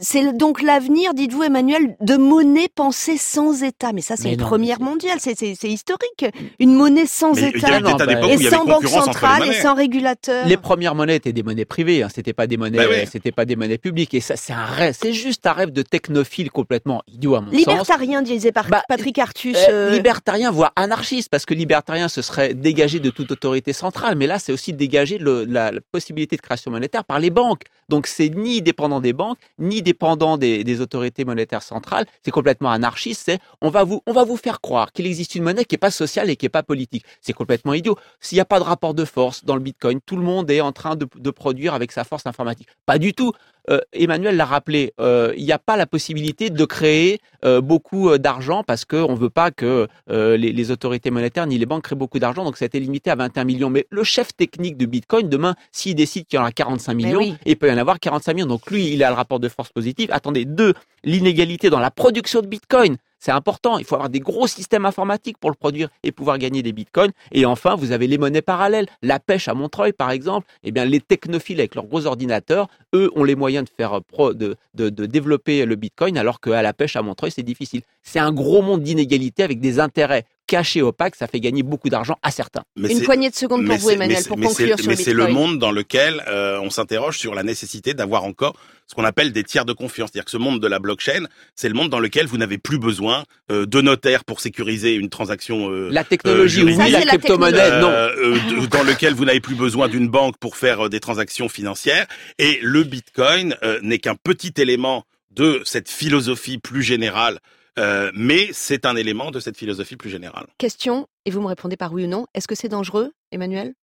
C'est 0.00 0.36
donc 0.36 0.62
l'avenir, 0.62 1.14
dites-vous, 1.14 1.42
Emmanuel, 1.44 1.96
de 2.00 2.16
monnaie 2.16 2.68
pensée 2.74 3.16
sans 3.16 3.62
État. 3.62 3.92
Mais 3.92 4.00
ça, 4.00 4.16
c'est 4.16 4.32
une 4.32 4.40
non, 4.40 4.46
première 4.46 4.80
mondiale. 4.80 5.18
C'est, 5.20 5.36
c'est, 5.38 5.54
c'est 5.58 5.68
historique. 5.68 6.24
Une 6.58 6.74
monnaie 6.74 7.06
sans 7.06 7.32
Mais 7.34 7.40
il 7.40 7.60
y 7.60 7.64
a 7.64 7.78
eu 7.78 7.80
État. 7.80 8.06
des 8.06 8.14
bah, 8.14 8.20
où 8.22 8.28
il 8.28 8.32
Et 8.40 8.44
y 8.44 8.46
avait 8.46 8.56
sans 8.56 8.64
banque 8.64 8.86
centrale 8.88 9.48
et 9.48 9.52
sans 9.54 9.74
régulateur. 9.74 10.46
Les 10.46 10.56
premières 10.56 10.94
monnaies 10.94 11.16
étaient 11.16 11.32
des 11.32 11.42
monnaies 11.42 11.64
privées, 11.64 12.02
hein, 12.02 12.08
c'était 12.14 12.32
pas 12.32 12.46
des 12.46 12.56
monnaies, 12.56 12.78
Bah 12.78 12.88
ouais. 12.88 13.06
c'était 13.10 13.32
pas 13.32 13.44
des 13.44 13.56
monnaies 13.56 13.78
publiques. 13.78 14.14
Et 14.14 14.20
ça, 14.20 14.36
c'est 14.36 14.52
un 14.52 14.64
rêve, 14.64 14.96
c'est 15.00 15.12
juste 15.12 15.46
un 15.46 15.52
rêve 15.52 15.70
de 15.70 15.82
technophile 15.82 16.50
complètement 16.50 17.02
idiot 17.08 17.36
à 17.36 17.40
mon 17.40 17.50
sens. 17.50 17.58
Libertarien, 17.58 18.22
disait 18.22 18.52
Bah, 18.52 18.82
Patrick 18.88 19.18
Artus. 19.18 19.56
Euh, 19.56 19.76
euh, 19.76 19.90
libertarien, 19.90 20.50
voire 20.50 20.72
anarchiste, 20.76 21.28
parce 21.30 21.44
que 21.44 21.54
libertarien, 21.54 22.08
ce 22.16 22.22
serait 22.22 22.54
dégager 22.54 22.98
de 22.98 23.10
toute 23.10 23.30
autorité 23.30 23.74
centrale, 23.74 24.16
mais 24.16 24.26
là, 24.26 24.38
c'est 24.38 24.50
aussi 24.50 24.72
dégager 24.72 25.18
le- 25.18 25.44
la, 25.44 25.70
possibilité 25.92 26.36
de 26.36 26.40
création 26.40 26.70
monétaire 26.70 27.04
par 27.04 27.18
les 27.18 27.28
banques. 27.28 27.64
Donc, 27.90 28.06
c'est 28.06 28.30
ni 28.30 28.62
dépendant 28.62 29.00
des 29.00 29.12
banques, 29.12 29.38
ni 29.58 29.82
dépendant 29.82 30.38
des, 30.38 30.80
autorités 30.80 31.24
monétaires 31.26 31.62
centrales. 31.62 32.06
C'est 32.22 32.30
complètement 32.30 32.70
anarchiste. 32.70 33.22
C'est 33.26 33.38
on 33.60 33.68
va 33.68 33.84
vous, 33.84 34.02
on 34.06 34.12
va 34.12 34.24
vous 34.24 34.38
faire 34.38 34.60
croire 34.62 34.92
qu'il 34.92 35.06
existe 35.06 35.34
une 35.34 35.42
monnaie 35.42 35.66
qui 35.66 35.74
est 35.74 35.84
pas 35.88 35.90
sociale 35.90 36.30
et 36.30 36.36
qui 36.36 36.46
est 36.46 36.54
pas 36.58 36.62
politique. 36.62 37.04
C'est 37.20 37.34
complètement 37.34 37.74
idiot. 37.74 37.96
S'il 38.20 38.36
n'y 38.36 38.40
a 38.40 38.46
pas 38.46 38.58
de 38.58 38.64
rapport 38.64 38.94
de 38.94 39.04
force 39.04 39.44
dans 39.44 39.54
le 39.54 39.60
Bitcoin, 39.60 40.00
tout 40.00 40.16
le 40.16 40.22
monde 40.22 40.50
est 40.50 40.62
en 40.62 40.72
train 40.72 40.96
de, 40.96 41.06
de 41.16 41.30
produire 41.30 41.74
avec 41.74 41.92
sa 41.92 42.04
force 42.04 42.26
informatique. 42.26 42.68
Pas 42.86 42.98
du 42.98 43.12
tout. 43.12 43.32
Euh, 43.70 43.80
Emmanuel 43.92 44.36
l'a 44.36 44.44
rappelé, 44.44 44.92
euh, 45.00 45.32
il 45.36 45.44
n'y 45.44 45.52
a 45.52 45.58
pas 45.58 45.76
la 45.76 45.86
possibilité 45.86 46.50
de 46.50 46.64
créer 46.64 47.20
euh, 47.44 47.60
beaucoup 47.60 48.16
d'argent 48.18 48.62
parce 48.62 48.84
qu'on 48.84 49.12
ne 49.12 49.18
veut 49.18 49.30
pas 49.30 49.50
que 49.50 49.88
les, 50.08 50.36
les, 50.36 50.70
autorités 50.70 51.10
monétaires 51.10 51.46
ni 51.46 51.58
les 51.58 51.66
banques 51.66 51.84
créent 51.84 51.96
beaucoup 51.96 52.18
d'argent. 52.18 52.44
Donc 52.44 52.56
ça 52.56 52.64
a 52.64 52.66
été 52.66 52.80
limité 52.80 53.10
à 53.10 53.14
21 53.14 53.44
millions. 53.44 53.70
Mais 53.70 53.86
le 53.90 54.04
chef 54.04 54.36
technique 54.36 54.76
de 54.76 54.86
Bitcoin, 54.86 55.28
demain, 55.28 55.54
s'il 55.72 55.94
décide 55.94 56.26
qu'il 56.26 56.38
y 56.38 56.42
en 56.42 56.44
a 56.44 56.52
45 56.52 56.94
millions, 56.94 57.36
il 57.44 57.56
peut 57.56 57.68
y 57.68 57.72
en 57.72 57.78
avoir 57.78 57.98
45 57.98 58.34
millions. 58.34 58.46
Donc 58.46 58.70
lui, 58.70 58.92
il 58.92 59.02
a 59.02 59.10
le 59.10 59.16
rapport 59.16 59.40
de 59.40 59.48
force 59.48 59.70
positive. 59.70 60.08
Attendez, 60.12 60.44
deux, 60.44 60.74
l'inégalité 61.04 61.70
dans 61.70 61.80
la 61.80 61.90
production 61.90 62.40
de 62.42 62.46
Bitcoin. 62.46 62.96
C'est 63.18 63.32
important. 63.32 63.78
Il 63.78 63.84
faut 63.84 63.94
avoir 63.94 64.10
des 64.10 64.20
gros 64.20 64.46
systèmes 64.46 64.84
informatiques 64.84 65.38
pour 65.38 65.50
le 65.50 65.56
produire 65.56 65.88
et 66.02 66.12
pouvoir 66.12 66.38
gagner 66.38 66.62
des 66.62 66.72
bitcoins. 66.72 67.12
Et 67.32 67.46
enfin, 67.46 67.74
vous 67.74 67.92
avez 67.92 68.06
les 68.06 68.18
monnaies 68.18 68.42
parallèles. 68.42 68.86
La 69.02 69.18
pêche 69.18 69.48
à 69.48 69.54
Montreuil, 69.54 69.92
par 69.92 70.10
exemple. 70.10 70.46
Eh 70.62 70.70
bien, 70.70 70.84
les 70.84 71.00
technophiles 71.00 71.60
avec 71.60 71.74
leurs 71.74 71.86
gros 71.86 72.06
ordinateurs, 72.06 72.68
eux, 72.94 73.10
ont 73.14 73.24
les 73.24 73.34
moyens 73.34 73.64
de 73.64 73.70
faire 73.74 74.02
pro, 74.02 74.34
de, 74.34 74.56
de, 74.74 74.90
de 74.90 75.06
développer 75.06 75.64
le 75.64 75.76
bitcoin, 75.76 76.18
alors 76.18 76.40
qu'à 76.40 76.62
la 76.62 76.72
pêche 76.72 76.96
à 76.96 77.02
Montreuil, 77.02 77.30
c'est 77.30 77.42
difficile. 77.42 77.82
C'est 78.02 78.18
un 78.18 78.32
gros 78.32 78.62
monde 78.62 78.82
d'inégalités 78.82 79.42
avec 79.42 79.60
des 79.60 79.80
intérêts 79.80 80.24
cachés 80.46 80.82
opaques. 80.82 81.16
Ça 81.16 81.26
fait 81.26 81.40
gagner 81.40 81.62
beaucoup 81.62 81.88
d'argent 81.88 82.18
à 82.22 82.30
certains. 82.30 82.62
Une 82.76 83.02
poignée 83.02 83.30
de 83.30 83.34
secondes 83.34 83.66
pour 83.66 83.76
vous, 83.76 83.90
Emmanuel, 83.90 84.24
pour 84.24 84.36
conclure 84.38 84.78
sur. 84.78 84.88
Mais 84.88 84.96
c'est 84.96 85.12
le 85.12 85.28
monde 85.28 85.58
dans 85.58 85.72
lequel 85.72 86.22
euh, 86.28 86.60
on 86.60 86.70
s'interroge 86.70 87.18
sur 87.18 87.34
la 87.34 87.42
nécessité 87.42 87.94
d'avoir 87.94 88.24
encore 88.24 88.54
ce 88.86 88.94
qu'on 88.94 89.04
appelle 89.04 89.32
des 89.32 89.44
tiers 89.44 89.64
de 89.64 89.72
confiance. 89.72 90.10
C'est-à-dire 90.12 90.24
que 90.24 90.30
ce 90.30 90.36
monde 90.36 90.60
de 90.60 90.66
la 90.66 90.78
blockchain, 90.78 91.26
c'est 91.54 91.68
le 91.68 91.74
monde 91.74 91.90
dans 91.90 91.98
lequel 91.98 92.26
vous 92.26 92.38
n'avez 92.38 92.58
plus 92.58 92.78
besoin 92.78 93.24
euh, 93.50 93.66
de 93.66 93.80
notaire 93.80 94.24
pour 94.24 94.40
sécuriser 94.40 94.94
une 94.94 95.08
transaction. 95.08 95.70
Euh, 95.70 95.88
la 95.90 96.04
technologie, 96.04 96.60
euh, 96.62 96.76
oui, 96.76 96.90
la 96.90 97.00
crypto-monnaie, 97.02 97.80
non. 97.80 98.66
dans 98.70 98.82
lequel 98.84 99.14
vous 99.14 99.24
n'avez 99.24 99.40
plus 99.40 99.56
besoin 99.56 99.88
d'une 99.88 100.08
banque 100.08 100.36
pour 100.38 100.56
faire 100.56 100.88
des 100.88 101.00
transactions 101.00 101.48
financières. 101.48 102.06
Et 102.38 102.58
le 102.62 102.84
Bitcoin 102.84 103.56
n'est 103.82 103.98
qu'un 103.98 104.14
petit 104.14 104.52
élément 104.58 105.04
de 105.32 105.60
cette 105.64 105.90
philosophie 105.90 106.58
plus 106.58 106.82
générale 106.82 107.40
mais 107.76 108.48
c'est 108.52 108.86
un 108.86 108.96
élément 108.96 109.30
de 109.30 109.40
cette 109.40 109.56
philosophie 109.56 109.96
plus 109.96 110.10
générale. 110.10 110.46
Question, 110.58 111.08
et 111.24 111.30
vous 111.30 111.40
me 111.40 111.46
répondez 111.46 111.76
par 111.76 111.92
oui 111.92 112.04
ou 112.04 112.08
non. 112.08 112.26
Est-ce 112.34 112.48
que 112.48 112.54
c'est 112.54 112.68
dangereux, 112.68 113.12
Emmanuel? 113.32 113.74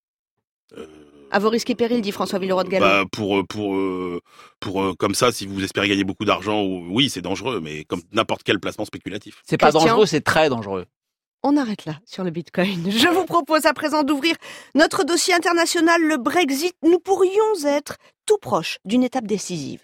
À 1.34 1.40
vos 1.40 1.50
risques 1.50 1.72
et 1.72 1.76
périls, 1.76 2.02
dit 2.02 2.12
François 2.12 2.38
Villeroy 2.38 2.64
de 2.64 2.70
Gallo. 2.70 2.86
Bah 2.86 3.04
pour 3.12 3.40
euh, 3.40 3.44
pour 3.44 3.76
euh, 3.76 4.22
pour 4.60 4.84
euh, 4.84 4.94
comme 4.94 5.16
ça, 5.16 5.32
si 5.32 5.48
vous 5.48 5.64
espérez 5.64 5.90
gagner 5.90 6.04
beaucoup 6.04 6.26
d'argent, 6.26 6.64
oui, 6.64 7.10
c'est 7.10 7.24
dangereux, 7.24 7.60
mais 7.60 7.86
comme 7.86 8.02
n'importe 8.12 8.44
quel 8.44 8.60
placement 8.60 8.86
spéculatif. 8.86 9.42
C'est 9.44 9.58
pas 9.58 9.72
dangereux, 9.72 10.06
c'est 10.06 10.22
très 10.22 10.50
dangereux. 10.50 10.86
On 11.42 11.58
arrête 11.58 11.86
là 11.86 11.96
sur 12.06 12.24
le 12.24 12.30
Bitcoin. 12.30 12.92
Je 12.92 13.08
vous 13.08 13.26
propose 13.26 13.66
à 13.66 13.74
présent 13.74 14.04
d'ouvrir 14.04 14.36
notre 14.76 15.04
dossier 15.04 15.34
international, 15.34 16.04
le 16.04 16.18
Brexit. 16.18 16.76
Nous 16.84 17.00
pourrions 17.00 17.66
être 17.66 17.98
tout 18.28 18.38
proche 18.38 18.78
d'une 18.86 19.04
étape 19.04 19.26
décisive. 19.26 19.82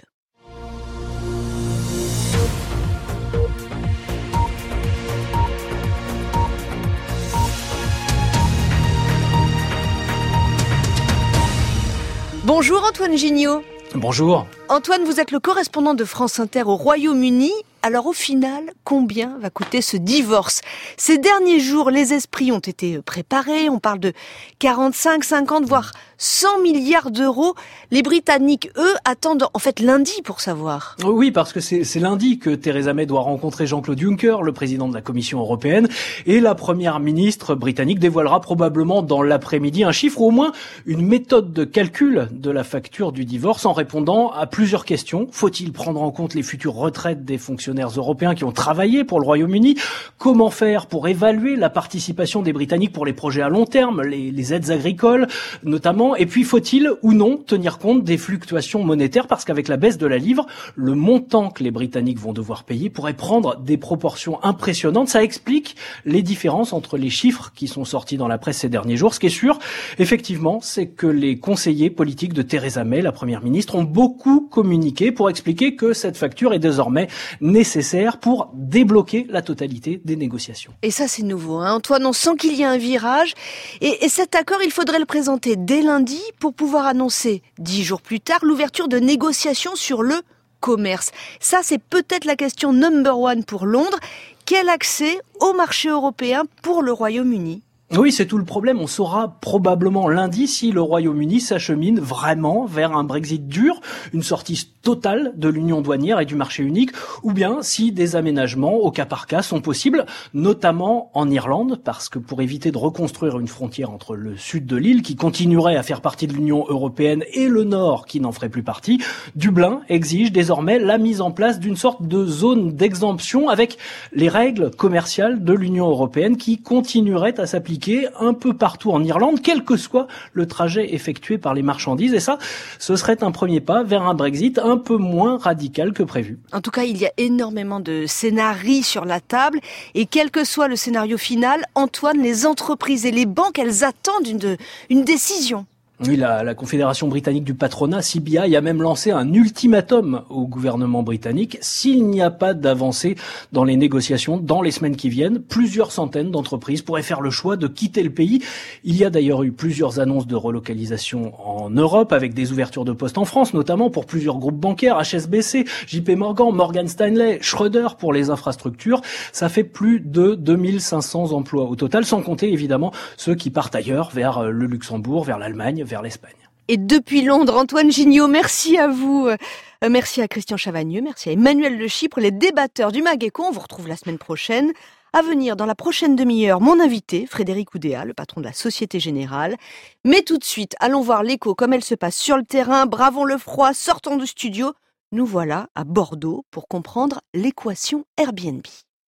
Bonjour 12.52 12.84
Antoine 12.84 13.16
Gignot. 13.16 13.62
Bonjour. 13.94 14.48
Antoine, 14.70 15.04
vous 15.04 15.20
êtes 15.20 15.30
le 15.30 15.40
correspondant 15.40 15.94
de 15.94 16.04
France 16.04 16.40
Inter 16.40 16.64
au 16.64 16.78
Royaume-Uni. 16.78 17.52
Alors 17.84 18.08
au 18.08 18.12
final, 18.12 18.72
combien 18.84 19.38
va 19.38 19.52
coûter 19.52 19.84
ce 19.84 19.98
divorce? 19.98 20.62
Ces 20.98 21.20
derniers 21.20 21.60
jours, 21.60 21.92
les 21.92 22.12
esprits 22.12 22.52
ont 22.52 22.58
été 22.58 23.04
préparés. 23.04 23.70
On 23.70 23.78
parle 23.78 24.00
de 24.00 24.14
45, 24.58 25.24
50, 25.24 25.66
voire 25.66 25.92
100 26.20 26.62
milliards 26.62 27.12
d'euros. 27.12 27.56
Les 27.92 28.04
Britanniques, 28.04 28.70
eux, 28.78 28.94
attendent 29.06 29.46
en 29.54 29.60
fait 29.60 29.80
lundi 29.80 30.22
pour 30.24 30.42
savoir. 30.42 30.98
Oui, 31.04 31.32
parce 31.32 31.54
que 31.54 31.62
c'est 31.62 32.00
lundi 32.00 32.40
que 32.40 32.50
Theresa 32.52 32.94
May 32.94 33.06
doit 33.06 33.22
rencontrer 33.22 33.66
Jean-Claude 33.66 33.98
Juncker, 33.98 34.44
le 34.44 34.52
président 34.52 34.90
de 34.90 34.94
la 34.94 35.02
Commission 35.02 35.40
européenne, 35.40 35.88
et 36.26 36.42
la 36.42 36.56
première 36.56 37.00
ministre 37.00 37.56
britannique 37.56 38.00
dévoilera 38.00 38.42
probablement 38.42 39.02
dans 39.02 39.22
l'après-midi 39.22 39.86
un 39.86 39.94
chiffre 39.94 40.22
ou 40.22 40.28
au 40.28 40.32
moins 40.32 40.52
une 40.86 41.06
méthode 41.06 41.54
de 41.54 41.64
calcul 41.64 42.28
de 42.32 42.52
la 42.52 42.66
facture 42.66 43.14
du 43.14 43.24
divorce 43.24 43.66
en 43.66 43.72
répondant 43.72 44.30
à 44.32 44.46
plusieurs 44.46 44.84
questions. 44.84 45.28
Faut-il 45.32 45.72
prendre 45.72 46.02
en 46.02 46.12
compte 46.12 46.34
les 46.34 46.44
futures 46.44 46.76
retraites 46.76 47.24
des 47.24 47.38
fonctionnaires 47.38 47.92
européens 47.96 48.36
qui 48.36 48.44
ont 48.44 48.52
travaillé 48.52 49.06
pour 49.06 49.22
le 49.22 49.26
Royaume-Uni? 49.26 49.78
Comment 50.18 50.50
faire 50.50 50.88
pour 50.88 51.08
évaluer 51.08 51.56
la 51.56 51.70
participation 51.70 52.42
des 52.42 52.52
Britanniques 52.52 52.92
pour 52.92 53.06
les 53.06 53.14
projets 53.14 53.42
à 53.42 53.48
long 53.48 53.66
terme, 53.66 54.02
les, 54.02 54.32
les 54.32 54.54
aides 54.54 54.70
agricoles 54.70 55.28
notamment 55.64 56.09
Et 56.16 56.26
puis 56.26 56.44
faut-il 56.44 56.92
ou 57.02 57.14
non 57.14 57.38
tenir 57.38 57.78
compte 57.78 58.04
des 58.04 58.18
fluctuations 58.18 58.84
monétaires? 58.84 59.28
Parce 59.28 59.46
qu'avec 59.46 59.68
la 59.68 59.78
baisse 59.78 59.98
de 59.98 60.08
la 60.08 60.18
livre, 60.18 60.46
le 60.76 60.96
montant 60.96 61.50
que 61.50 61.64
les 61.64 61.72
Britanniques 61.72 62.20
vont 62.20 62.34
devoir 62.34 62.64
payer 62.64 62.90
pourrait 62.90 63.14
prendre 63.14 63.58
des 63.58 63.78
proportions 63.78 64.44
impressionnantes. 64.44 65.10
Ça 65.10 65.24
explique 65.24 65.76
les 66.06 66.22
différences 66.22 66.74
entre 66.74 66.98
les 66.98 67.10
chiffres 67.10 67.52
qui 67.56 67.68
sont 67.68 67.86
sortis 67.86 68.18
dans 68.18 68.28
la 68.28 68.38
presse 68.38 68.58
ces 68.58 68.70
derniers 68.70 68.98
jours. 68.98 69.14
Ce 69.14 69.20
qui 69.20 69.28
est 69.28 69.30
sûr, 69.30 69.60
effectivement, 69.98 70.60
c'est 70.62 70.88
que 70.88 71.08
les 71.08 71.38
conseillers 71.40 71.90
politiques 71.90 72.34
de 72.34 72.42
Theresa 72.42 72.84
May, 72.84 73.02
la 73.02 73.12
première 73.12 73.44
ministre, 73.44 73.76
ont 73.76 73.84
beaucoup 73.84 74.42
communiqué 74.42 75.12
pour 75.12 75.30
expliquer 75.30 75.76
que 75.76 75.94
cette 75.94 76.18
facture 76.18 76.54
est 76.54 76.60
désormais 76.60 77.08
nécessaire 77.42 78.18
pour 78.20 78.52
débloquer 78.54 79.28
la 79.30 79.42
totalité 79.42 80.02
des 80.04 80.16
négociations. 80.16 80.74
Et 80.82 80.92
ça, 80.92 81.08
c'est 81.08 81.24
nouveau. 81.24 81.58
Hein. 81.58 81.74
Antoine, 81.74 82.06
on 82.06 82.14
sent 82.14 82.36
qu'il 82.40 82.56
y 82.56 82.64
a 82.64 82.70
un 82.70 82.78
virage. 82.78 83.34
Et, 83.82 84.06
et 84.06 84.10
cet 84.10 84.36
accord, 84.36 84.60
il 84.64 84.72
faudrait 84.72 85.00
le 85.00 85.06
présenter 85.06 85.56
dès 85.56 85.82
lundi 85.82 85.99
pour 86.40 86.54
pouvoir 86.54 86.86
annoncer, 86.86 87.42
dix 87.58 87.84
jours 87.84 88.02
plus 88.02 88.20
tard, 88.20 88.40
l'ouverture 88.44 88.88
de 88.88 88.98
négociations 88.98 89.76
sur 89.76 90.02
le 90.04 90.16
commerce. 90.60 91.12
Ça, 91.40 91.60
c'est 91.64 91.82
peut-être 91.82 92.26
la 92.26 92.36
question 92.36 92.74
number 92.74 93.18
one 93.18 93.44
pour 93.44 93.66
Londres. 93.66 94.00
Quel 94.46 94.70
accès 94.70 95.20
au 95.40 95.54
marché 95.54 95.90
européen 95.90 96.44
pour 96.62 96.82
le 96.82 96.92
Royaume-Uni? 96.92 97.64
Oui, 97.98 98.12
c'est 98.12 98.28
tout 98.28 98.38
le 98.38 98.46
problème. 98.46 98.80
On 98.80 98.86
saura 98.86 99.40
probablement 99.42 100.08
lundi 100.08 100.48
si 100.48 100.72
le 100.72 100.80
Royaume-Uni 100.80 101.40
s'achemine 101.40 102.00
vraiment 102.00 102.66
vers 102.66 102.96
un 102.96 103.04
Brexit 103.04 103.48
dur, 103.48 103.82
une 104.14 104.22
sortie 104.22 104.70
totale 104.84 105.34
de 105.36 105.50
l'union 105.50 105.82
douanière 105.82 106.20
et 106.20 106.26
du 106.26 106.36
marché 106.36 106.62
unique, 106.62 106.92
ou 107.24 107.34
bien 107.34 107.64
si 107.64 107.92
des 107.92 108.16
aménagements 108.16 108.76
au 108.76 108.92
cas 108.92 109.08
par 109.08 109.26
cas 109.26 109.42
sont 109.42 109.60
possibles, 109.60 110.06
notamment 110.36 111.10
en 111.16 111.32
Irlande, 111.32 111.82
parce 111.84 112.10
que 112.10 112.20
pour 112.20 112.44
éviter 112.44 112.72
de 112.72 112.78
reconstruire 112.78 113.40
une 113.40 113.48
frontière 113.48 113.90
entre 113.90 114.16
le 114.16 114.38
sud 114.38 114.68
de 114.68 114.76
l'île, 114.76 115.02
qui 115.02 115.16
continuerait 115.16 115.76
à 115.76 115.82
faire 115.82 116.02
partie 116.02 116.28
de 116.28 116.34
l'Union 116.34 116.66
européenne, 116.70 117.24
et 117.34 117.48
le 117.48 117.64
nord, 117.64 118.06
qui 118.06 118.20
n'en 118.20 118.32
ferait 118.32 118.50
plus 118.50 118.64
partie, 118.64 119.02
Dublin 119.36 119.82
exige 119.90 120.32
désormais 120.32 120.78
la 120.78 121.00
mise 121.00 121.22
en 121.22 121.32
place 121.32 121.60
d'une 121.60 121.76
sorte 121.76 122.08
de 122.08 122.24
zone 122.24 122.74
d'exemption 122.74 123.50
avec 123.50 123.80
les 124.14 124.30
règles 124.30 124.70
commerciales 124.70 125.44
de 125.44 125.54
l'Union 125.54 125.90
européenne 125.90 126.38
qui 126.38 126.62
continueraient 126.62 127.40
à 127.40 127.48
s'appliquer 127.48 127.79
un 128.20 128.34
peu 128.34 128.54
partout 128.54 128.92
en 128.92 129.04
Irlande, 129.04 129.42
quel 129.42 129.64
que 129.64 129.78
soit 129.78 130.08
le 130.34 130.48
trajet 130.48 130.94
effectué 130.94 131.38
par 131.38 131.54
les 131.54 131.62
marchandises. 131.62 132.14
Et 132.14 132.20
ça, 132.20 132.38
ce 132.78 132.96
serait 132.96 133.24
un 133.24 133.32
premier 133.32 133.62
pas 133.62 133.84
vers 133.84 134.04
un 134.04 134.14
Brexit 134.14 134.58
un 134.60 134.78
peu 134.78 134.98
moins 134.98 135.38
radical 135.38 135.94
que 135.94 136.04
prévu. 136.04 136.40
En 136.52 136.62
tout 136.62 136.72
cas, 136.72 136.84
il 136.84 136.98
y 136.98 137.06
a 137.06 137.12
énormément 137.18 137.80
de 137.80 138.06
scénarios 138.08 138.84
sur 138.84 139.06
la 139.06 139.20
table. 139.20 139.60
Et 139.96 140.06
quel 140.06 140.32
que 140.32 140.44
soit 140.44 140.68
le 140.68 140.76
scénario 140.76 141.18
final, 141.18 141.66
Antoine, 141.76 142.22
les 142.22 142.46
entreprises 142.46 143.06
et 143.06 143.12
les 143.12 143.26
banques, 143.26 143.60
elles 143.60 143.84
attendent 143.84 144.28
une, 144.28 144.58
une 144.90 145.04
décision. 145.04 145.66
Oui, 146.08 146.16
la, 146.16 146.44
la, 146.44 146.56
Confédération 146.56 147.10
britannique 147.10 147.44
du 147.44 147.56
patronat, 147.56 148.00
CBI, 148.02 148.56
a 148.56 148.62
même 148.62 148.82
lancé 148.82 149.12
un 149.12 149.34
ultimatum 149.34 150.22
au 150.30 150.48
gouvernement 150.48 151.04
britannique. 151.04 151.58
S'il 151.60 152.08
n'y 152.08 152.22
a 152.22 152.32
pas 152.32 152.54
d'avancée 152.54 153.16
dans 153.52 153.66
les 153.66 153.76
négociations 153.76 154.38
dans 154.38 154.62
les 154.62 154.72
semaines 154.72 154.96
qui 154.96 155.10
viennent, 155.10 155.42
plusieurs 155.42 155.92
centaines 155.92 156.32
d'entreprises 156.32 156.84
pourraient 156.84 157.04
faire 157.04 157.20
le 157.20 157.32
choix 157.32 157.58
de 157.58 157.68
quitter 157.68 158.02
le 158.02 158.12
pays. 158.12 158.42
Il 158.86 158.96
y 158.96 159.04
a 159.04 159.10
d'ailleurs 159.10 159.44
eu 159.44 159.52
plusieurs 159.52 160.00
annonces 160.00 160.26
de 160.26 160.38
relocalisation 160.38 161.34
en 161.46 161.70
Europe, 161.70 162.14
avec 162.14 162.34
des 162.34 162.54
ouvertures 162.54 162.86
de 162.86 162.94
postes 162.94 163.18
en 163.18 163.26
France, 163.26 163.54
notamment 163.54 163.90
pour 163.90 164.06
plusieurs 164.06 164.38
groupes 164.38 164.60
bancaires, 164.60 165.02
HSBC, 165.02 165.66
JP 165.86 166.12
Morgan, 166.12 166.54
Morgan 166.54 166.88
Stanley, 166.88 167.40
Schroeder 167.42 167.88
pour 168.00 168.14
les 168.14 168.30
infrastructures. 168.30 169.02
Ça 169.34 169.50
fait 169.50 169.66
plus 169.66 170.00
de 170.00 170.36
2500 170.36 171.34
emplois 171.34 171.66
au 171.66 171.76
total, 171.76 172.06
sans 172.06 172.22
compter 172.22 172.54
évidemment 172.54 172.94
ceux 173.18 173.36
qui 173.36 173.50
partent 173.50 173.76
ailleurs, 173.76 174.12
vers 174.14 174.44
le 174.44 174.66
Luxembourg, 174.66 175.26
vers 175.26 175.38
l'Allemagne, 175.38 175.84
vers 175.90 176.02
l'Espagne. 176.02 176.32
Et 176.70 176.78
depuis 176.78 177.24
Londres, 177.24 177.58
Antoine 177.58 177.92
Gignot, 177.92 178.28
merci 178.28 178.78
à 178.78 178.88
vous. 178.88 179.28
Euh, 179.28 179.90
merci 179.90 180.22
à 180.22 180.28
Christian 180.28 180.56
Chavagneux, 180.56 181.02
merci 181.02 181.30
à 181.30 181.32
Emmanuel 181.32 181.78
Le 181.78 181.88
Chypre, 181.88 182.20
les 182.20 182.32
débatteurs 182.32 182.92
du 182.92 183.02
Mageco. 183.02 183.44
On 183.44 183.52
vous 183.52 183.60
retrouve 183.60 183.88
la 183.88 183.96
semaine 183.96 184.20
prochaine. 184.20 184.72
À 185.12 185.24
venir 185.24 185.56
dans 185.56 185.66
la 185.66 185.74
prochaine 185.74 186.16
demi-heure, 186.16 186.62
mon 186.62 186.80
invité, 186.80 187.26
Frédéric 187.26 187.74
Oudéa, 187.74 188.06
le 188.06 188.14
patron 188.14 188.42
de 188.42 188.46
la 188.46 188.54
Société 188.54 189.00
Générale. 189.00 189.58
Mais 190.06 190.22
tout 190.22 190.38
de 190.38 190.44
suite, 190.44 190.76
allons 190.80 191.02
voir 191.02 191.24
l'écho 191.24 191.56
comme 191.56 191.74
elle 191.74 191.84
se 191.84 191.96
passe 191.96 192.16
sur 192.16 192.38
le 192.38 192.44
terrain. 192.44 192.86
Bravons 192.86 193.26
le 193.26 193.40
froid, 193.40 193.74
sortons 193.74 194.18
du 194.18 194.28
studio. 194.28 194.74
Nous 195.12 195.26
voilà 195.26 195.70
à 195.74 195.84
Bordeaux 195.84 196.46
pour 196.52 196.68
comprendre 196.68 197.22
l'équation 197.34 198.06
Airbnb. 198.18 198.62